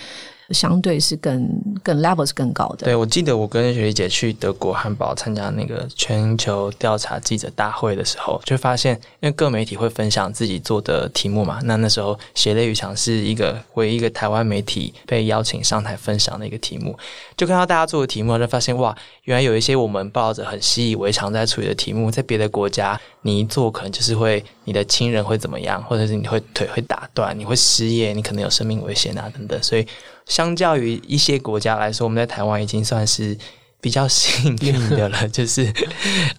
[0.50, 1.48] 相对是更
[1.83, 2.85] 更 level 是更高的。
[2.85, 16.96] 对，我记得我跟雪莉姐去德国汉堡参加那个全球调查记者大会的时候，就发现，因为各媒体会分享自己做的题目嘛，那那时候血泪渔场是一个唯一一个台湾媒体被邀请上台分享的一个题目，
[17.37, 29.87] 就看到大家做的题目，就发现哇，原来有一些我们抱着很习以为常在处理的题目，在别的国家你一做可能就是会你的亲人会怎么样，或者是你会腿会打断，你会失业，你可能有生命危险啊等等，所以。
[30.26, 33.37] 相较于一些国家来说，我们在台湾已经算是
[33.80, 35.70] 比较幸运的了， 就是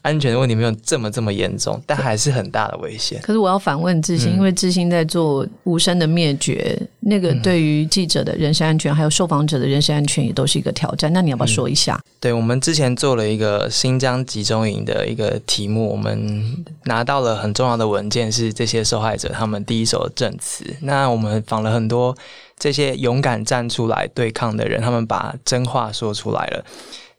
[0.01, 3.21] 安全的问题没有这么这么严重，但还是很大的危险。
[3.21, 11.13] 可是我要反问志兴，因为志兴在做无声的灭绝，那个对于记者的人身安全，还有受访者的人身安全，也都是一个挑战。
[11.13, 12.01] 那你要不要说一下？
[12.19, 20.65] 对，我们之前做了一个新疆集中营的一个题目，我们拿到了很重要的文件，是这些受害者他们第一手的证词。
[20.81, 22.17] 那我们访了很多
[22.57, 26.65] 这些勇敢站出来对抗的人，他们把真话说出来了。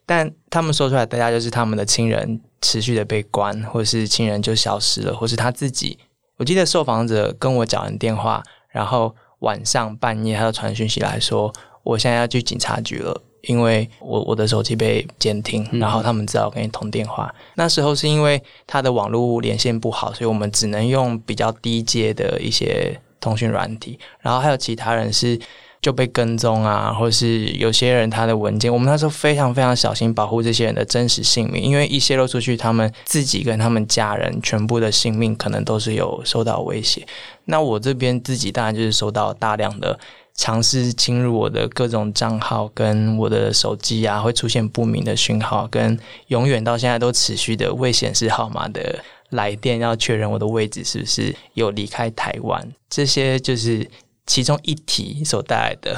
[0.05, 5.99] 但他们说出来，大家就是他们的亲人持续的被关，或是亲人就消失了，或是他自己。
[6.37, 17.35] 我记得受访者跟我讲完电话，然后晚上半夜他就传讯息来说，我现在要去警察局了，因为我我的手机被监听，然后他们知道我跟你通电话。
[17.55, 25.39] 那时候是因为他的网络连线不好，所以我们只能用比较低阶的一些通讯软体，然后还有其他人是。
[25.83, 37.07] 就被跟踪啊，或是有些人他的文件，我们那时候非常非常小心保护这些人的真实姓名，因为一泄露出去，他们自己跟他们家人全部的性命可能都是有受到威胁。
[37.45, 39.97] 那我这边自己当然就是收到大量的
[40.35, 45.97] 尝试侵入我的各种账号跟我的手机啊，会出现不明的讯号，跟
[46.29, 48.99] 永远到现在都持续的未显示号码的
[49.37, 53.88] 来电，要确认我的位置是不是有离开台湾，这些就是。
[54.29, 55.96] 其中一题所带来的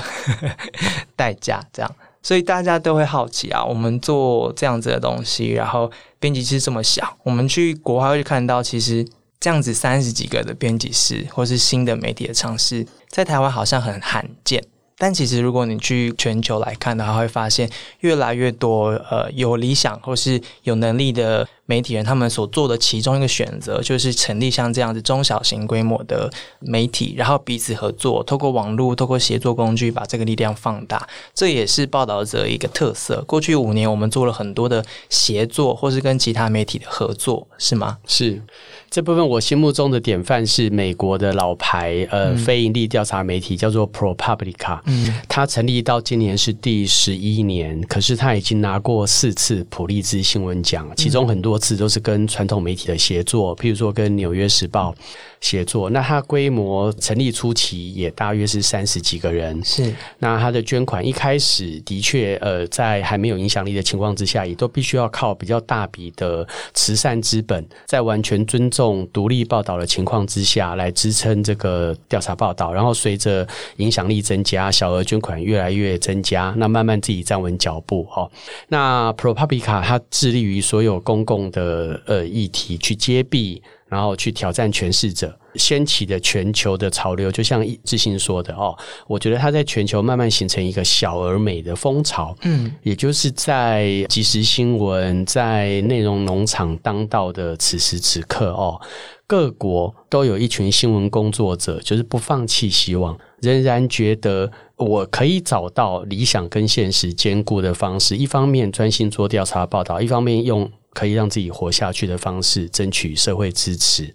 [1.16, 1.90] 代价，这样，
[2.22, 3.64] 所以大家都会好奇啊。
[3.64, 9.03] 我们做这样子的东西，然后编辑室这么小，我们去国外会看到，其实
[9.40, 14.62] 这样子三十几个的编辑室，或是新的媒体的尝试，在台湾好像很罕见。
[14.98, 17.70] 但其实，如果你去全球来看的话，会发现
[18.01, 31.07] 越来越多呃有理想或是有能力的媒体人，他们所做的其中一个选择，就是成立像这样子中小型规模的媒体，然后彼此合作，透过网络，透过协作工具，把这个力量放大。
[31.35, 33.22] 这也是报道者一个特色。
[33.26, 37.98] 过去五年，我们做了很多的协作，或是跟其他媒体的合作，是吗？
[38.07, 38.42] 是。
[38.90, 44.81] 这部分我心目中的典范是美国的老牌呃非盈利调查媒体，叫做 ProPublica。
[44.87, 54.92] 嗯，它成立到今年是第十一年，可是它已经拿过四次普利兹新闻奖，其中很多次都是跟传统媒体的协作，譬如说跟《纽约时报》。
[55.40, 59.62] 协作，那它规模成立初期也大约是三十几个人。
[59.64, 72.72] 是，那它的捐款一开始的确，呃，在还没有影响力的情况之下，也都必须要靠比较大笔的慈善资本，在完全尊重独立报道的情况之下来支撑这个调查报道。
[72.72, 73.46] 然后随着
[73.77, 78.07] 影响力增加，小额捐款越来越增加，那慢慢自己站稳脚步。
[78.14, 78.31] 哦，
[78.68, 83.62] 那 ProPublica 它致力于所有公共的呃议题去揭弊。
[83.88, 98.81] 然后去挑战诠释者掀起的全球的潮流，就像志信说的哦，我觉得它在全球慢慢形成一个小而美的风潮，嗯，也就是在即时新闻、在内容农场当道的此时此刻哦，
[99.27, 110.70] 各国都有一群新闻工作者，就是不放弃希望，仍然觉得我可以找到理想跟现实兼顾的方式，一方面专心做调查报道，一方面用。
[110.98, 114.12] 可以让自己活下去的方式，争取社会支持。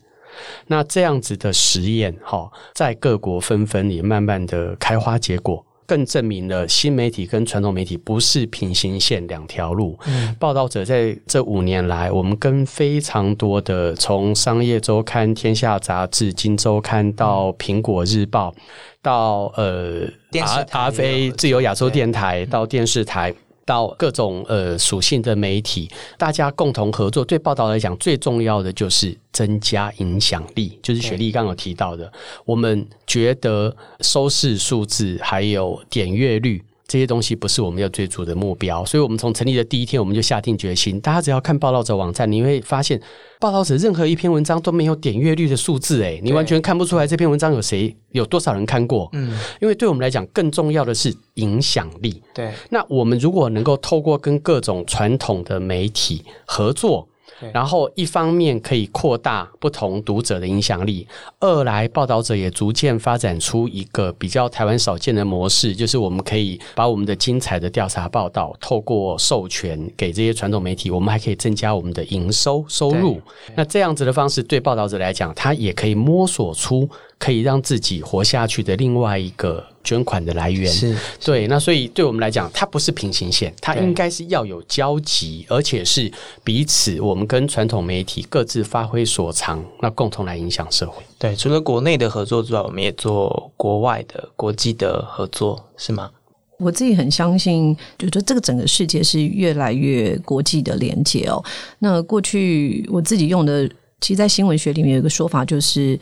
[0.67, 9.97] 那这样子的实验，哈，在各国纷纷也慢慢的开花结果，更证明了新媒体跟传统媒体不是平行线两条路。
[10.37, 18.53] 报道者在这五年来，我们跟非常多的从商业周刊、天下杂志、金周刊到苹果日报，
[19.01, 20.09] 到呃
[20.41, 23.33] 阿阿飞自由亚洲电台，到电视台。
[23.65, 30.77] 到各种呃属性的媒体，大家共同合作，对报道来讲最重要的就是增加影响力。
[30.81, 32.11] 就是雪莉刚有提到的，
[32.45, 36.63] 我们觉得收视数字还有点阅率。
[36.93, 41.01] 这些东西不是我们要追逐的目标，所以我们从成立的第一天，我们就下定决心。
[41.01, 43.01] 大家只要看报道者网站，你会发现
[43.39, 49.09] 报道者任何一篇文章都没有点阅率的数字，哎，你完全看不出来这篇文章有谁有多少人看过。
[49.13, 52.21] 嗯，因为对我们来讲，更重要的是影响力。
[52.31, 57.09] 对，那我们如果能够透过跟各种传统的媒体合作。
[57.53, 61.07] 然后一方面可以扩大不同读者的影响力，
[61.39, 73.19] 二来报道者也逐渐发展出一个比较台湾少见的模式，就是我们可以把我们的精彩的调查报道透过授权给这些传统媒体，我们还可以增加我们的营收收入。
[73.55, 76.89] 那这样子的方式对报道者来讲，他也可以摸索出。
[77.23, 86.11] 可以让自己活下去的另外一个捐款的来源是对，那所以对我们来讲，它不是平行线，它应该是要有交集，而且是
[86.43, 91.01] 彼此我们跟传统媒体各自发挥所长，那共同来影响社会。
[91.17, 96.11] 对，除了国内的合作之外，我们也做国外的国际的合作，是吗？
[96.57, 101.41] 我自己很相信，就说这个整个世界是越来越国际的连接哦。
[101.79, 103.65] 那过去我自己用的，
[104.01, 105.97] 其实，在新闻学里面有一个说法，就是。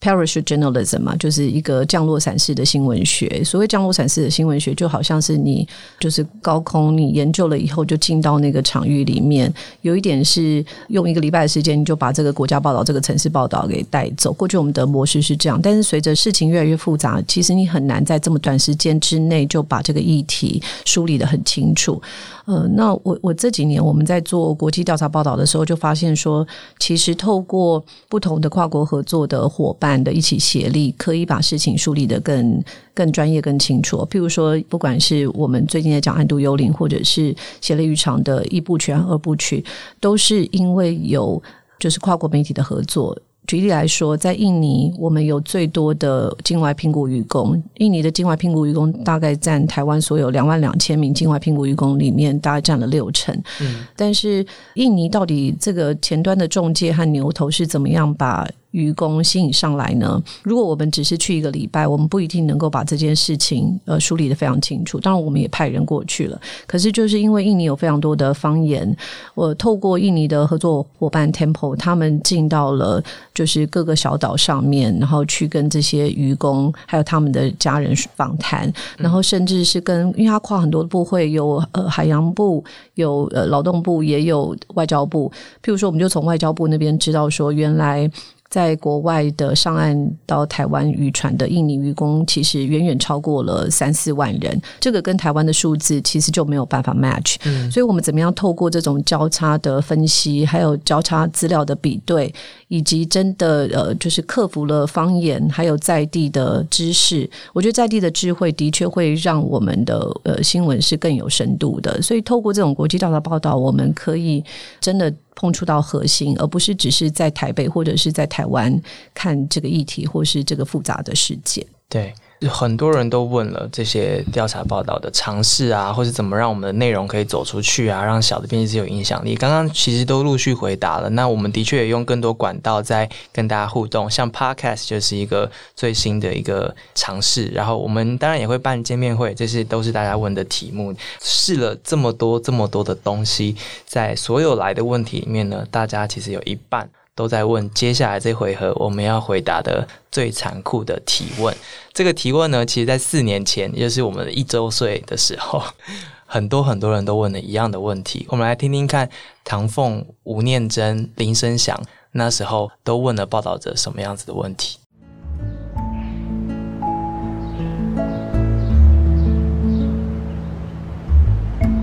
[0.00, 3.44] Parachute journalism 嘛，就是一个降落伞式的新闻学。
[3.44, 9.52] 所谓降落伞式的新闻学，就好像是你就是高空，你研究了以后就进到那个场域里面。
[9.82, 14.32] 有一点是用一个礼拜的时间，你就把这个国家报道、这个城市报道给带走。
[14.32, 22.00] 过去我们的模式是这样，但是随着事情越来越复杂，其实你很难在这么短时间之内就把这个议题梳理的很清楚。
[22.46, 26.44] 呃，那我我这几年我们在做国际调查报道的时候，就发现说，
[26.80, 32.62] 其实透过不同的跨国合作的伙伴的一起协力，可以把事情梳理的更
[32.92, 34.06] 更专业、更清楚。
[34.10, 39.64] 譬如说，不管是我们最近在讲《暗度幽灵》，或者是《血泪渔场》的一部曲、二部曲，
[40.00, 41.42] 都是因为有
[41.78, 43.16] 就是跨国媒体的合作。
[43.46, 47.60] 举例来说，在印尼，我们有最多的境外聘雇渔工。
[47.78, 53.34] 印尼的境外聘雇渔工大概占台湾所有两万两千名境外聘雇渔工里面，大概占了六成。
[53.60, 58.46] 嗯，但是印尼到底这个前端的中介和牛头是怎么样把？
[58.72, 60.22] 愚公吸引上来呢？
[60.42, 64.98] 如果我们只是去一个礼拜，我们不一定能够把这件事情呃梳理的非常清楚。
[65.00, 66.40] 当然，我们也派人过去了。
[66.66, 68.96] 可是，就是因为印尼有非常多的方言，
[69.34, 73.02] 我透过印尼的合作伙伴 Temple，他们进到了
[73.34, 82.62] 就是各个小岛上面，然后去跟这些愚公还有他们的家人访谈，然后甚至是跟，因为他跨很多部会，有呃海洋部，
[82.94, 85.30] 有呃劳动部，也有外交部。
[85.62, 88.10] 譬如说，我们就从外交部那边知道说，原来。
[88.50, 89.96] 在国外的上岸
[90.26, 94.60] 到台湾渔船的印尼渔工，其实远远超过了三四万人。
[94.80, 97.36] 这个跟台湾的数字其实就没有办法 match。
[97.44, 102.34] 嗯，所以我们怎么样透过这种交叉的分析，还有交叉资料的比对，
[102.70, 107.28] 以及真的呃，就是克服了方言，还有在地的知识。
[107.52, 112.00] 我觉得在地的智慧的确会让我们的呃新闻是更有深度的。
[112.00, 114.42] 所以透过这种国际调查报道，我们可以
[114.80, 115.12] 真的。
[115.36, 118.78] 碰触到核心，而不是只是在台北或者是在台湾
[119.14, 121.66] 看这个议题，或是这个复杂的世界。
[121.88, 122.12] 对。
[122.48, 129.34] 很多人都问了这些调查报道的尝试啊，或是怎么让我们的内容可以走出去啊，让小的编辑有影响力。
[129.36, 131.10] 刚刚其实都陆续回答了。
[131.10, 137.48] 那我们的确也用更多管道在跟大家互动，像 Podcast 就是一个最新的一个尝试。
[137.48, 140.94] 然后我们当然也会办见面会，这些都是大家问的题目。
[141.20, 146.88] 试了这么多这么多的东西，在所有来的问题里面呢，大家其实有一半。
[147.14, 151.54] 都在问接下来这回合我们要回答的最残酷的提问。
[151.92, 155.62] 这个提问呢，其实在四年前，也就是我们一周岁的时候，
[156.24, 158.26] 很多很多人都问了一样的问题。
[158.30, 159.10] 我们来听听看，
[159.44, 161.78] 唐凤、吴念真、林声祥
[162.12, 164.78] 那时候都问了报道者什么样子的问题。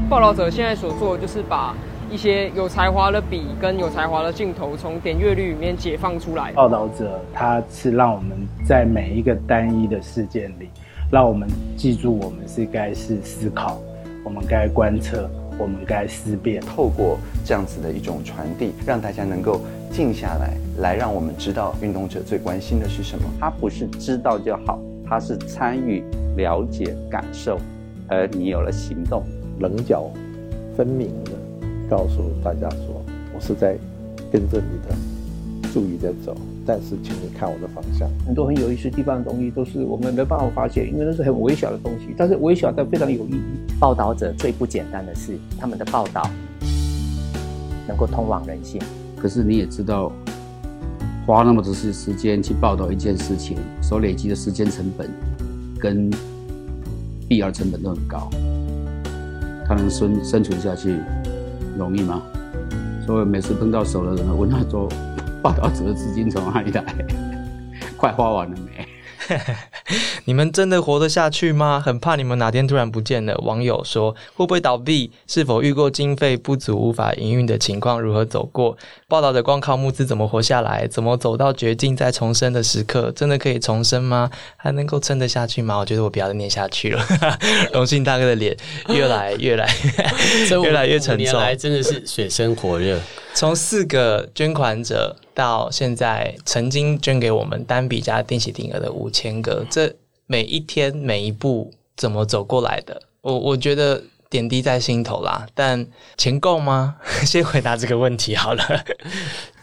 [0.10, 1.76] 报道者现在所做的就是把。
[2.10, 6.52] 一些有才华的笔跟有才华的镜头，从点阅率里面解放出来。
[6.54, 8.32] 报道者，他是让我们
[8.66, 10.70] 在每一个单一的事件里，
[11.12, 13.78] 让我们记住我们是该是思考，
[14.24, 16.62] 我们该观测，我们该思辨。
[16.62, 19.60] 透过这样子的一种传递，让大家能够
[19.92, 23.26] 静下来，来让我们知道运动者最关心的是什么。
[23.38, 26.02] 他不是知道就好，他是参与、
[26.38, 27.60] 了解、感受，
[28.08, 29.24] 而你有了行动，
[29.60, 30.10] 棱角
[30.78, 31.32] 分明的。
[31.90, 33.78] 告诉大家说，我是在
[34.32, 34.96] 跟着你的，
[35.74, 36.36] 注意在走，
[36.66, 38.10] 但是请你看我的方向。
[38.26, 43.74] 很多很有意思地方的东西都是我们没办法发现，因为那是很微小的东西，但是微小但非常有意义。
[43.80, 46.30] 报道者最不简单的是，他们的报道
[47.88, 48.82] 能够通往人性。
[49.16, 50.12] 可是你也知道，
[51.26, 55.10] 花那么多时时间去报道一件事情，所累积的时间成本
[55.80, 56.10] 跟
[57.30, 58.30] 必要成本都很高，
[59.66, 60.96] 他能生生存下去。
[61.78, 62.22] 容易吗？
[63.06, 64.90] 所以每次碰到熟的人，问他说
[65.42, 66.84] ：“报道纸的资金从哪里来？
[67.96, 68.86] 快花完了没？”
[70.26, 71.82] 你们真的活得下去吗？
[71.84, 73.36] 很怕你们哪天突然不见了。
[73.40, 75.12] 网友说会不会倒闭？
[75.28, 78.02] 是否遇过经费不足无法营运的情况？
[78.02, 78.78] 如何走过？
[79.08, 80.88] 报道的光靠募资怎么活下来？
[80.88, 83.12] 怎么走到绝境再重生的时刻？
[83.12, 84.30] 真的可以重生吗？
[84.56, 85.78] 还能够撑得下去吗？
[85.78, 87.06] 我觉得我不要再念下去了。
[87.74, 88.56] 荣幸大哥的脸
[88.90, 89.70] 越来越来
[90.64, 93.00] 越来越沉重，来真的是水深火热。
[93.40, 99.94] 从四个捐款者到现在曾经捐给我们单笔加定期定额的五千个，这
[100.26, 103.00] 每一天每一步怎么走过来的？
[103.22, 105.46] 我我觉得点滴在心头啦。
[105.54, 105.86] 但
[106.18, 106.96] 钱够吗？
[107.28, 108.64] 先回答这个问题好了。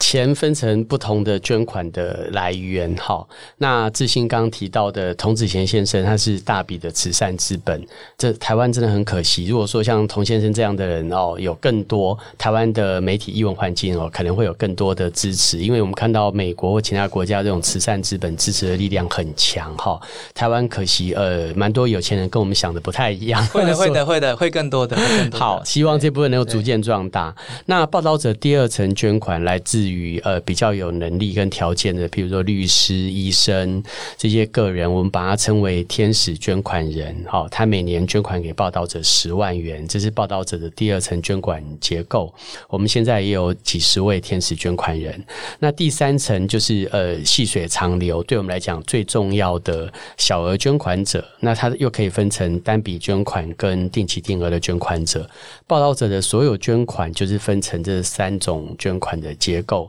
[0.06, 3.26] 钱分成不同的捐款的来源，哈。
[3.56, 7.82] 那志兴刚提到的童子贤先生，他是大笔的慈善资本，
[8.18, 9.46] 这台湾真的很可惜。
[9.46, 19.98] 如果说像童先生这样的人哦，有更多台湾的媒体译文环境哦，可能会有更多的支持，因为我们看到美国或其他国家这种慈善资本支持的力量很强，哈。
[20.34, 24.94] 台湾可惜呃，蛮多有钱人跟我们想的不太一样，会的， 会的，会的，会更多的。
[25.32, 27.34] 好，希望这部分能够逐渐壮大。
[27.64, 29.94] 那报道者第二层捐款来自于
[30.24, 33.82] 呃比较有能力跟条件的，比如说律师、医生
[34.16, 37.14] 这些个人，我们把它称为天使捐款人。
[37.28, 42.32] 好，他每年捐款给报道者十万元，这是报道者的第二层捐款结构。
[42.68, 45.22] 我们现在也有几十位天使捐款人。
[45.58, 51.24] 那第三层就是呃细水长流，对我们来讲最重要的小额捐款者。
[51.40, 55.28] 那它又可以分成单笔捐款跟定期定额的捐款者。
[55.66, 59.83] 报道者的所有捐款就是分成这三种捐款的结构。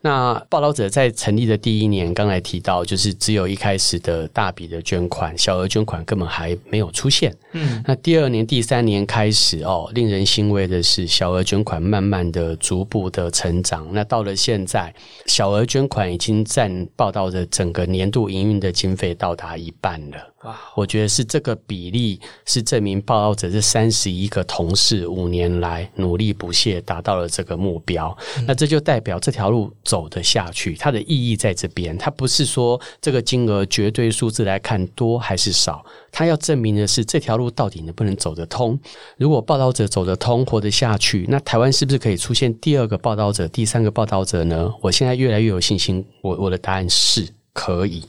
[0.00, 7.34] 那报道者在成立的第一年，刚才提到，就是只有一开始的大笔的捐款，小额捐款根本还没有出现。
[7.52, 13.88] 嗯，那第二年、第三年开始哦，令人欣慰的是，小额捐款慢慢的、逐步的成长。
[13.92, 14.94] 那到了现在，
[15.26, 20.16] 小额捐款已经占报道的整个年度营运的经费到达一半了。
[20.44, 28.16] 哇，我觉得是这个比例是证明报道者这三十一个同事五年来努力不懈，达到了这个目标。
[28.46, 31.96] 那这就代表这条路走得下去，它的意义在这边。
[31.98, 38.80] 它不是说这个金额绝对数字来看多还是少，它要证明的是这条路到底能不能走得通。
[39.18, 44.72] 如果报道者走得通，活得下去，那台湾是不是可以出现第二个报道者、第三个报道者呢？
[44.80, 46.02] 我现在越来越有信心。
[46.22, 47.28] 我我的答案是
[47.60, 48.02] 可以。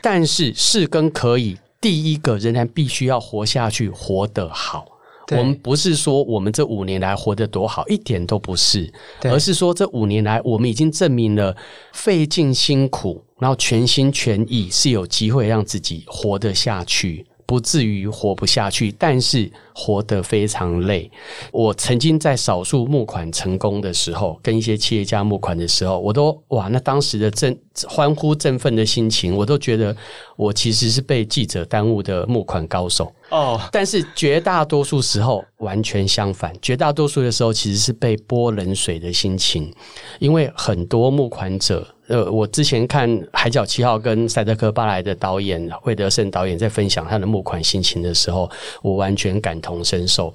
[0.00, 4.86] 但是是跟可以，第一个仍然必须要活下去，活得好。
[5.32, 8.88] 我们不是说我们这五年来活得多好，一点都不是，
[9.22, 11.56] 而是说这五年来我们已经证明了
[11.92, 17.26] 费尽辛苦，然后全心全意是有机会让自己活得下去。
[17.46, 21.10] 不至于活不下去，但是活得非常累。
[21.52, 29.96] 我曾经在少数募款成功的时候，跟一些企业家募款的时候，我都哇，那当时的振欢呼振奋的心情，我都觉得
[30.36, 33.60] 我其实是被记者耽误的募款高手哦。
[33.70, 39.72] 但是绝大多数时候完全相反，绝大多数的时候其实是被泼冷水的心情，
[40.18, 41.86] 因为很多募款者。
[42.08, 48.48] 呃，我之前看《海角七号》跟赛德克巴莱的导演惠德胜导演在分享他的募款心情的时候，
[48.80, 50.32] 我完全感同身受。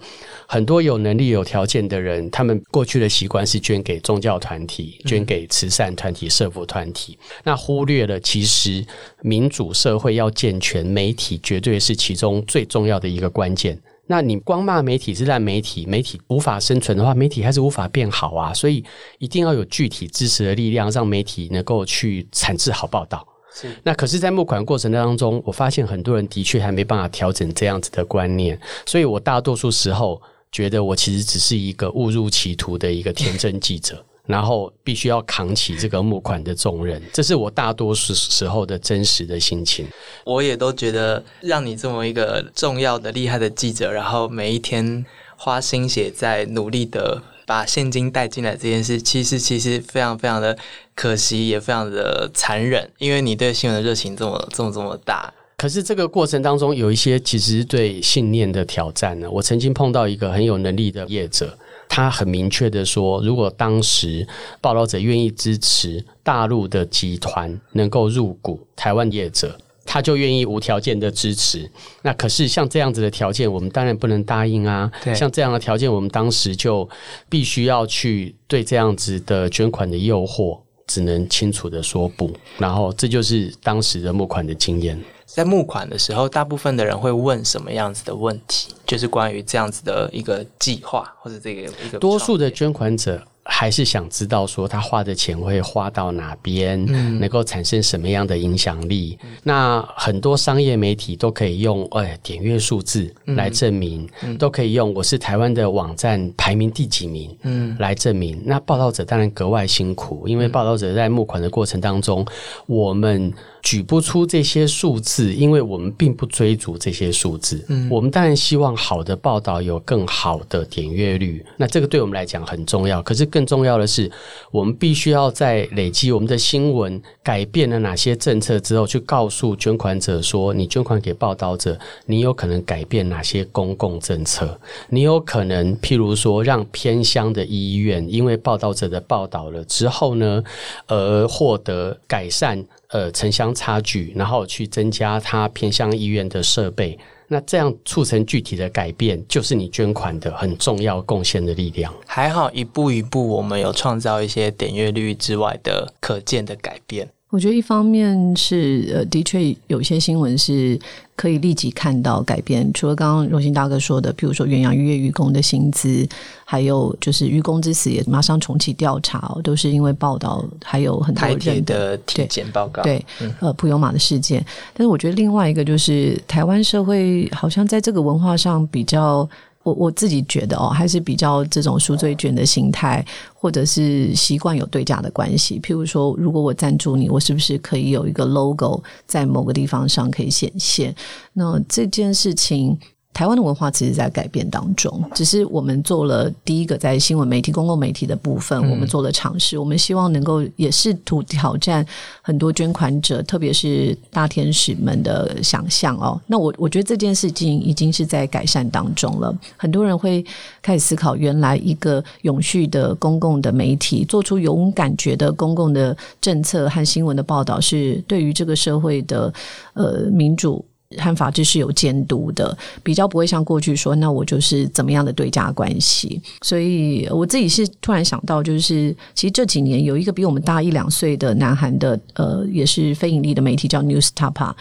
[0.48, 8.86] 很多有能力、有条件的人，他们过去的习惯是捐给宗教团体、捐给慈善团体、社福团体，那忽略了其实
[9.22, 13.80] 民主社会要健全，媒体绝对是其中最重要的一个关键。
[14.12, 18.54] 那你光骂媒体是烂媒体，媒体无法生存的话，媒体还是无法变好啊。
[18.54, 18.84] 所以
[19.20, 23.26] 一定要有具体支持的力量，让媒体能够去产制好报道。
[23.56, 23.70] 是。
[23.84, 28.60] 那可是，在募款过程当中，我发现很多人的确还没办法调整这样子的观念。
[28.86, 34.06] 所以我大多数时候觉得，我其实只是一个误入歧途的一个天真记者。
[34.28, 39.88] 然后必须要扛起这个募款的重任，这是我大多数时候的真实的心情。
[40.24, 45.06] 我也都觉得，让你这么一个重要的、厉害的记者，然后每一天
[45.36, 50.58] 花心血在努力的把现金带进来这件事，其实其实非常非常的
[50.94, 52.90] 可惜，也非常的残忍。
[53.00, 59.30] 因为你对新闻的热情这么这么这么大，可是这个过程当中有一些其实对信念的挑战呢。
[59.30, 61.58] 我曾经碰到一个很有能力的业者。
[61.94, 64.26] 他很明确的说，如果当时
[64.62, 71.70] 报道者愿意支持大陆的集团能够入股台湾业者，他就愿意无条件的支持。
[72.02, 74.90] 那可是像这样子的条件，我们当然不能答应啊。
[75.14, 76.90] 像这样的条件，我们当时就
[77.28, 80.62] 必须要去对这样子的捐款的诱惑，
[80.92, 82.30] 只能清楚的说不。
[82.58, 85.00] 然后这就是当时的募款的经验。
[85.26, 88.74] 在募款的时候，大部分的人会问什么样子的问题？
[88.86, 93.26] 就是关于这样子的一个计划，或者这个一个多数的捐款者。
[93.54, 96.84] 还是想知道说他花的钱会花到哪边，
[97.20, 99.20] 能够产生什么样的影响力？
[99.44, 108.42] 那很多商业媒体都可以用哎点阅数字来证明，都可以用我是台湾的网站排名第几名，嗯，来证明。
[108.46, 112.26] 那报道者当然格外辛苦，因为报道者在募款的过程当中，
[112.68, 113.32] 我们
[113.62, 117.62] 举不出这些数字，因为我们并不追逐这些数字。
[117.68, 123.02] 嗯，我们当然希望好的报道有更好的点阅率，那这个对我们来讲很重要。
[123.04, 124.08] 可是更更重要的是，
[124.52, 134.60] 我们必须要在累积我们的新闻改变了哪些政策之后，去告诉捐款者说，你捐款给报道者，你有可能改变哪些公共政策，
[134.90, 140.44] 你有可能譬如说让偏乡的医院因为报道者的报道了之后呢，
[140.86, 146.98] 而获得改善呃城乡差距，然后去增加它偏向医院的设备。
[147.28, 151.94] 那这样促成具体的改变，就是你捐款的很重要贡献的力量。
[152.06, 157.08] 还好一步一步，我们有创造一些点阅率之外的可见的改变。
[157.32, 160.78] 我觉得一方面是呃，的确有些新闻是
[161.16, 162.70] 可以立即看到改变。
[162.74, 166.06] 除了刚刚荣兴大哥说的，比如说远洋渔业渔工的薪资，
[166.44, 172.84] 还有就是渔工之死也马上重启调查，都是因为报道还有很多人的体检报告。
[172.84, 173.04] 对，
[173.40, 174.46] 呃，普悠马的事件。
[174.74, 179.28] 但是我觉得另外一个就是台湾社会好像在这个文化上比较。
[179.64, 185.60] 我我自己觉得哦，还是比较这种赎罪券的心态，或者是习惯有对价的关系。
[185.60, 190.96] 譬如说，如果我赞助你，我是不是可以有一个 logo 在某个地方上可以显现？
[191.34, 192.78] 那这件事情。
[193.14, 199.58] 台湾的文化其实，在改变当中，只是我们做了第一个在新闻媒体、公共媒体的部分，我们做了尝试。
[199.58, 201.86] 我们希望能够也试图挑战
[202.22, 206.20] 很多捐款者，特别是大天使们的想象哦。
[206.26, 209.38] 那我我觉得这件事情已经是在改善当中了。
[209.58, 210.26] 很多人会
[210.62, 219.32] 开始思考，原来一个永续的公共的媒体，做出勇敢觉的公共的政策和新闻的报道，是对于这个社会的
[219.74, 220.66] 呃民主。
[220.98, 226.22] 和法治是有监督的，比较不会像过去说，那我就是怎么样的对价关系。
[226.42, 234.54] 所以我自己是突然想到，就是其实这几年有一个比我们大一两岁的南韩的呃，也是非盈利的媒体叫 News Tap。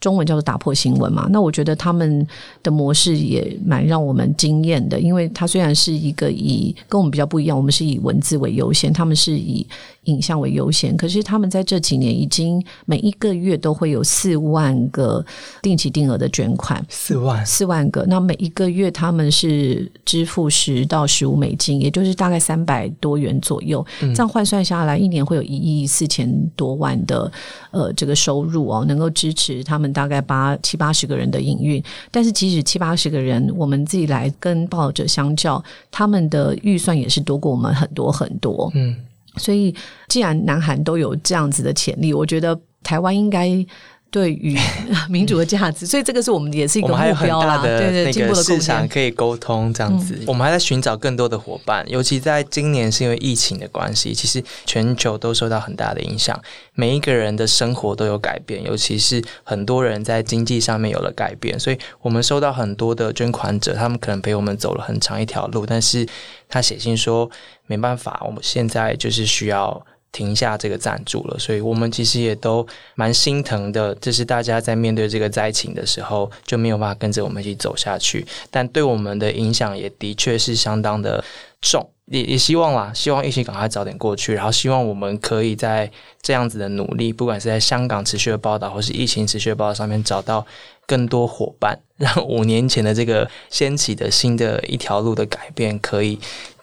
[0.00, 1.26] 中文叫做打破新闻嘛？
[1.30, 2.26] 那我觉得他们
[2.62, 9.66] 的模式也蛮让我们惊艳的，因为它虽然是一个以跟我们比较不一样，我们是以文字为优先，他们是以
[10.04, 10.94] 影像为优先。
[10.96, 15.24] 可是他们在这几年已经每一个月都会有四万个
[15.62, 18.04] 定期定额的捐款，四万四万个。
[18.06, 23.84] 那每一个月他们是支付十到十五美金，也就是大概三百多元左右。
[24.00, 27.32] 这样换算下来，一年会有一亿四千多万的
[27.70, 29.86] 呃这个收入哦，能够支持他们。
[29.96, 38.70] 大概八七八十个人的营运，但是即使七八十个人，我们自己来跟报道者相较，他们的预算也是多过我们很多很多。
[38.74, 38.94] 嗯，
[39.38, 39.74] 所以
[40.08, 43.64] 既然南韩都有这样子的潜力，我觉得台湾应该。
[44.10, 44.56] 对于
[45.10, 47.60] 民主的价值，所以这个是我们也是一个目标啦。
[47.62, 51.84] 对对，那个市场可以沟通这样子，我们还在寻找更多的伙伴。
[51.88, 56.40] 尤其在今年是因为疫情的关系，其实全球都受到很大的影响，
[56.74, 61.58] 每一个人的生活都有改变，尤其是很多人在经济上面有了改变。
[61.60, 66.06] 所以我们收到很多的捐款者，他们可能陪我们走了很长一条路，但是
[66.48, 67.28] 他写信说
[67.66, 69.84] 没办法，我们现在就是需要。
[70.16, 73.94] 停下这个赞助了，所以我们其实也都蛮心疼的。
[73.96, 81.22] 这是大家在面对这个灾情的时候就没有办法跟着我们一起走下去，但对我们的影响也的确是相当的
[81.60, 81.86] 重。
[82.06, 85.90] 也也希望啦，希望疫情赶快早点过去，然后希望我们可以在
[86.22, 90.46] 这样子的努力，不管是在香港持续的报道，或是疫情持续的报道上面，找到
[90.86, 96.18] 更多伙伴， 让五年前的这个掀起的新的一条路的改变可以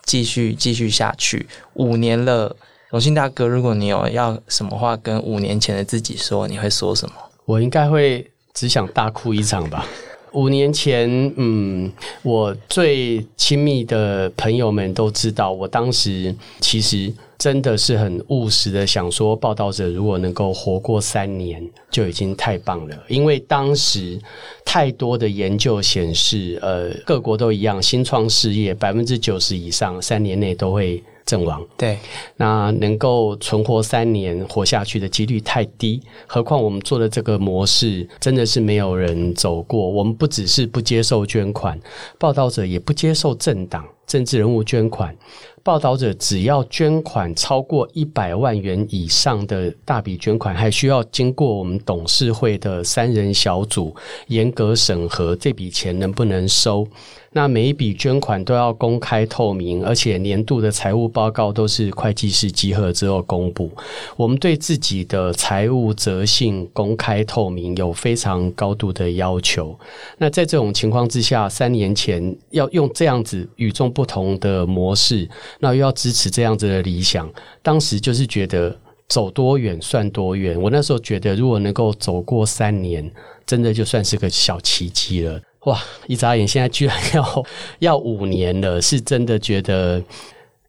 [0.06, 1.46] 继续继续下去。
[1.76, 2.56] 五年了。
[2.94, 7.16] 荣幸大哥，如果你有要什么话跟五年前的自己说，你会说什么？
[7.44, 8.24] 我应该会
[8.54, 9.84] 只想大哭一场吧。
[10.34, 11.92] 五年前，嗯，
[12.22, 22.96] 我最亲密的朋友们都知道，我当时其实真的是很务实的想说，报道者如果能够活过三年，就已经太棒了。
[23.08, 24.22] 因为当时
[24.64, 31.02] 太多的研究显示，呃，各国都一样，新创事业百分之九十以上三年内都会。
[31.34, 31.98] 阵亡，对，
[32.38, 39.90] 那能够存活三年活下去的几率太低，何况我们做的这个模式真的是没有人走过。
[39.90, 41.80] 我们不只是不接受捐款，
[42.20, 45.16] 报道者也不接受政党、政治人物捐款。
[45.64, 53.96] 报道者只要捐款超过一百万元以上的大笔捐款，还需要经过我们董事会的三人小组
[54.28, 56.86] 严格审核，这笔钱能不能收。
[57.34, 63.72] 那每一笔捐款都要公开透明，而且年度的财务报告都是会计师集合之后公布。
[64.16, 69.78] 我们对自己的财务责信公开透明有非常高度的要求。
[70.20, 75.28] 那在这种情况之下，三年前要用这样子与众不同的模式，
[75.60, 77.30] 那又要支持这样子的理想，
[77.62, 78.78] 当时就是觉得
[79.08, 80.60] 走多远算多远。
[80.62, 83.12] 我那时候觉得，如果能够走过三年，
[83.46, 85.42] 真的就算是个小奇迹了。
[85.66, 85.80] 哇！
[86.08, 87.46] 一眨眼，现在居然要
[87.80, 90.02] 要五年了，是真的觉得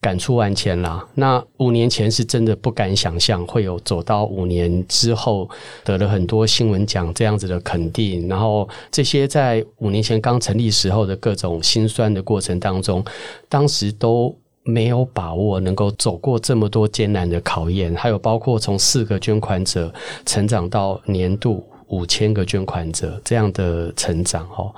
[0.01, 1.05] 感触万千啦。
[1.15, 5.51] 那五年前是真的不敢想象会有走到五年之后
[5.83, 13.05] 得了很多新闻奖这样子的肯定，然后这些在五年前刚成立时候的各种辛酸的过程当中，
[13.49, 14.33] 当时都
[14.63, 19.93] 没有把握能够走过这么多艰难的考验，还有包括从四个捐款者
[20.25, 21.65] 成长到年度。
[21.89, 24.75] 五千个捐款者这样的成长哦，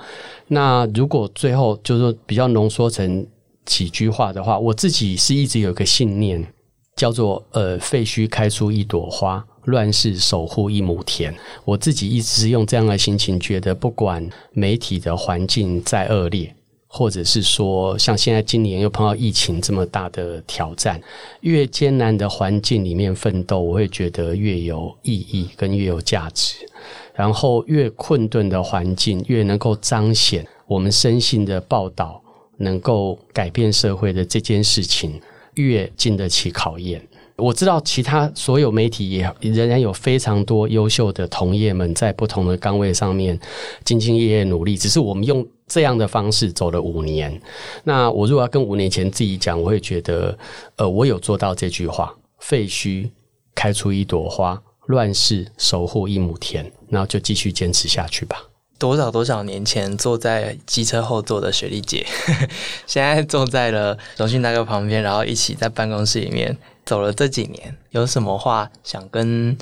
[0.47, 3.25] 那如果最后就是说比较浓缩成
[3.65, 6.45] 几句话的话，我自己是一直有个信念，
[6.95, 11.33] 叫做呃废墟开出一朵花，乱世守护一亩田。
[11.65, 16.55] 我自己一直是用这样的心情，觉得不管媒体的环境再恶劣，
[16.87, 20.99] 或者是说像现在今年又碰到疫情这么大的挑战，
[21.41, 26.55] 越艰难的环境里面奋斗，我会觉得越有意义跟越有价值。
[27.13, 32.21] 然后越困顿的环境，越能够彰显我们深信的报道
[32.57, 35.19] 能够改变社会的这件事情，
[35.55, 37.01] 越经得起考验。
[37.35, 43.39] 我知道其他所有媒体也仍然有非常多优秀的同业们在不同的岗位上面
[43.83, 47.39] 兢兢业业努力，只是我们用这样的方式走了五年。
[47.83, 50.37] 那我如果要跟五年前自己讲，我会觉得，
[50.77, 53.11] 呃，我有做到这句话：废墟
[53.53, 54.61] 开出一朵花。
[54.87, 58.41] 乱世守护一亩田，然后就继续坚持下去吧。
[58.79, 62.05] 多少多少年前坐在机车后座的雪莉姐，
[62.87, 69.57] 现在坐在了荣信大哥旁边，然后一起在办公室里面走了这几年，有什么话想跟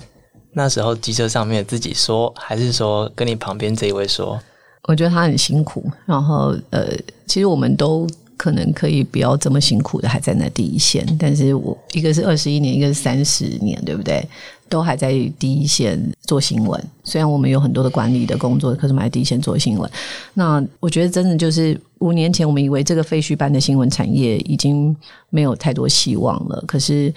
[0.52, 4.40] 那时候机车上面自己说，还是说跟你旁边这一位说？
[4.88, 6.88] 我觉得他很辛苦，然后呃，
[7.28, 8.08] 其实我们都。
[8.38, 14.28] 可能可以不要这么辛苦的还在那第一线，但是我一个是二十一年，一个是三十年，对不对？
[14.68, 16.88] 都还在第一线做新闻。
[17.02, 19.90] 虽然我们有很多的管理的工作，可是我们在第一线做新闻。
[20.34, 24.94] 那我觉得真的就是五年前我们以为这个废墟般的新闻产业已经
[25.30, 27.12] 没有太多希望了，可是。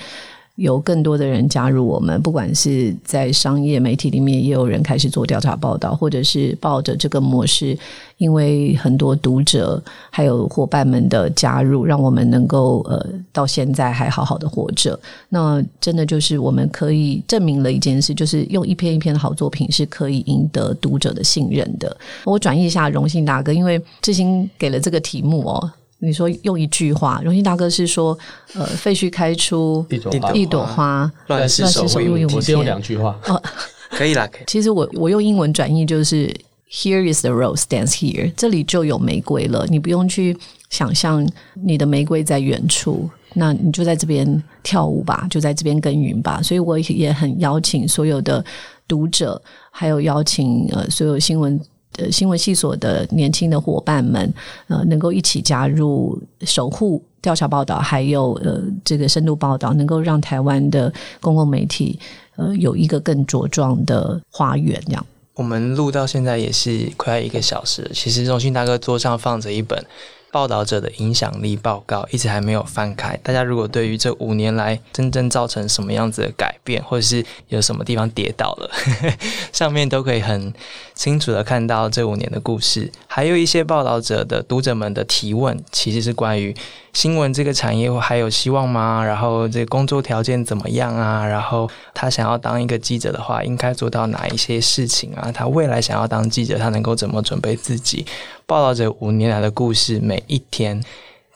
[0.59, 7.79] 有更多的人加入我们，不管是在商业媒体里面，也有人开始做调查报道，或者是抱着这个模式，
[8.17, 9.81] 因为很多读者
[10.11, 14.99] 还有伙伴们的加入，让我们能够呃到现在还好好的活着。
[15.29, 21.97] 那真的就是我们可以证明了一件事，就是用一篇一篇的好作品是可以赢得读者的信任的。
[22.25, 25.71] 我转译一下，荣幸大哥，因为志兴给了这个题目哦。
[26.01, 28.17] 你说用一句话，荣幸大哥是说，
[28.55, 32.53] 呃，废墟开出一朵花，一朵花，乱世守护一亩田。
[32.53, 33.43] 用两句话，哦，
[33.91, 34.27] 可以啦。
[34.29, 36.33] 可以其实我我用英文转译就是
[36.71, 39.67] ，Here is the rose dance here，这里就有玫瑰了。
[39.69, 40.37] 你不用去
[40.71, 46.41] 想象你的玫瑰在远处，那你就在这边跳舞吧，就在这边耕耘吧。
[46.41, 48.45] 所以我也很邀请所有的
[48.87, 49.41] 读者，
[49.73, 51.61] 还有邀请呃所有新闻。
[51.99, 54.33] 呃，新闻系所的年轻的伙伴们，
[54.69, 61.99] 呃，能够一起加入守护调查报道，还有呃这个深度报道，能够让台湾的公共媒体
[62.37, 64.81] 呃有一个更茁壮的花园。
[64.87, 67.91] 这样，我们录到现在也是快一个小时。
[67.93, 69.85] 其实荣幸大哥桌上放着一本。
[70.31, 73.17] 报道者的影响力报告一直还没有翻开。
[73.23, 78.71] 大家如果对于这五年来真正造成什么样子的改变，或者是有什么地方跌倒了，
[79.53, 80.53] 上面都可以很
[80.95, 82.91] 清楚的看到这五年的故事。
[83.07, 86.55] 还有一些报道者的读者们的提问，其实是关于。
[86.99, 89.05] 新闻这个产业还有希望吗？
[89.05, 91.25] 然后这工作条件怎么样啊？
[91.25, 95.31] 然后他想要当一个记者的话，应该做到哪一些事情啊？
[95.31, 98.05] 他未来想要当记者，他能够怎么准备自己？
[98.47, 100.83] 报道这五年来的故事，每一天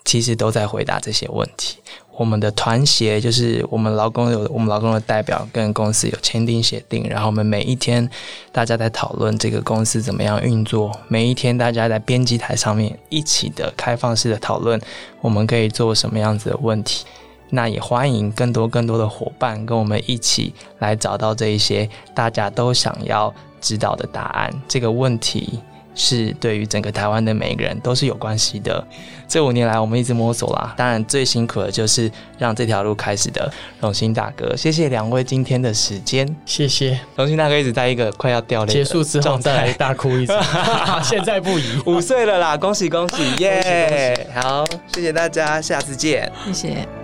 [0.05, 1.78] 其实都在回答这些问题。
[2.14, 8.09] 我们的团协就是我们劳工有我们劳工的代表跟公司有签订协定，然后我们每一天
[8.53, 14.78] 大家在讨论这个公司怎么样运作，每一天大家在编辑台上面一起的开放式的讨论，
[15.22, 17.07] 我们可以做什么样子的问题？
[17.48, 24.53] 那也欢迎更多更多的伙伴跟我们一起来找到这一些大家都想要知道的答案。
[24.68, 25.59] 这个问题。
[25.95, 28.84] 是对于整个台湾的每一个人都是有关系的。
[29.28, 30.74] 这五年来，我们一直摸索啦。
[30.76, 34.55] 当然，最辛苦的就是让这条路开始的荣兴大哥。
[34.55, 40.34] 谢谢两位今天的时间，谢谢荣兴大哥一直在一个快要掉泪结束之后再来大哭一次。
[41.03, 44.28] 现在不宜，五岁了啦，恭喜恭喜耶！
[44.34, 44.64] 好，
[44.95, 47.01] 谢谢大家，下次见，谢谢。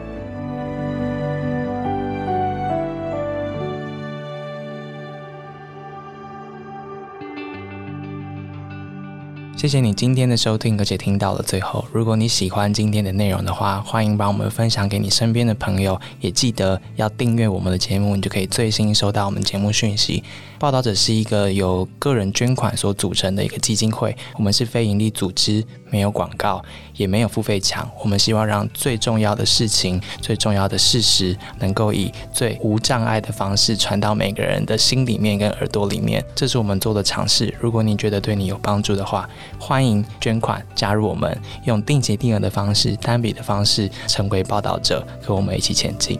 [9.59, 11.84] 谢谢你今天的收听，而且听到了最后。
[11.90, 20.22] 如果你喜欢今天的内容的话，欢迎把我们分享给你身边的朋友，也记得要订阅我们的节目，你就可以最新收到我们节目讯息。
[20.59, 26.61] 报道者是一个由个人捐款所组成的一个基金会，我们是非营利组织，没有广告，
[26.96, 27.88] 也没有付费墙。
[28.02, 36.24] 我们希望让最重要的事情、最重要的事实，能够以最无障碍的方式传到每个人的心里面跟耳朵里面。
[36.34, 37.54] 这是我们做的尝试。
[37.61, 39.28] 如果你觉得对你有帮助的话，
[39.61, 46.18] 欢迎捐款加入我们，用定期定额的方式、单笔的方式成为报道者，和我们一起前进。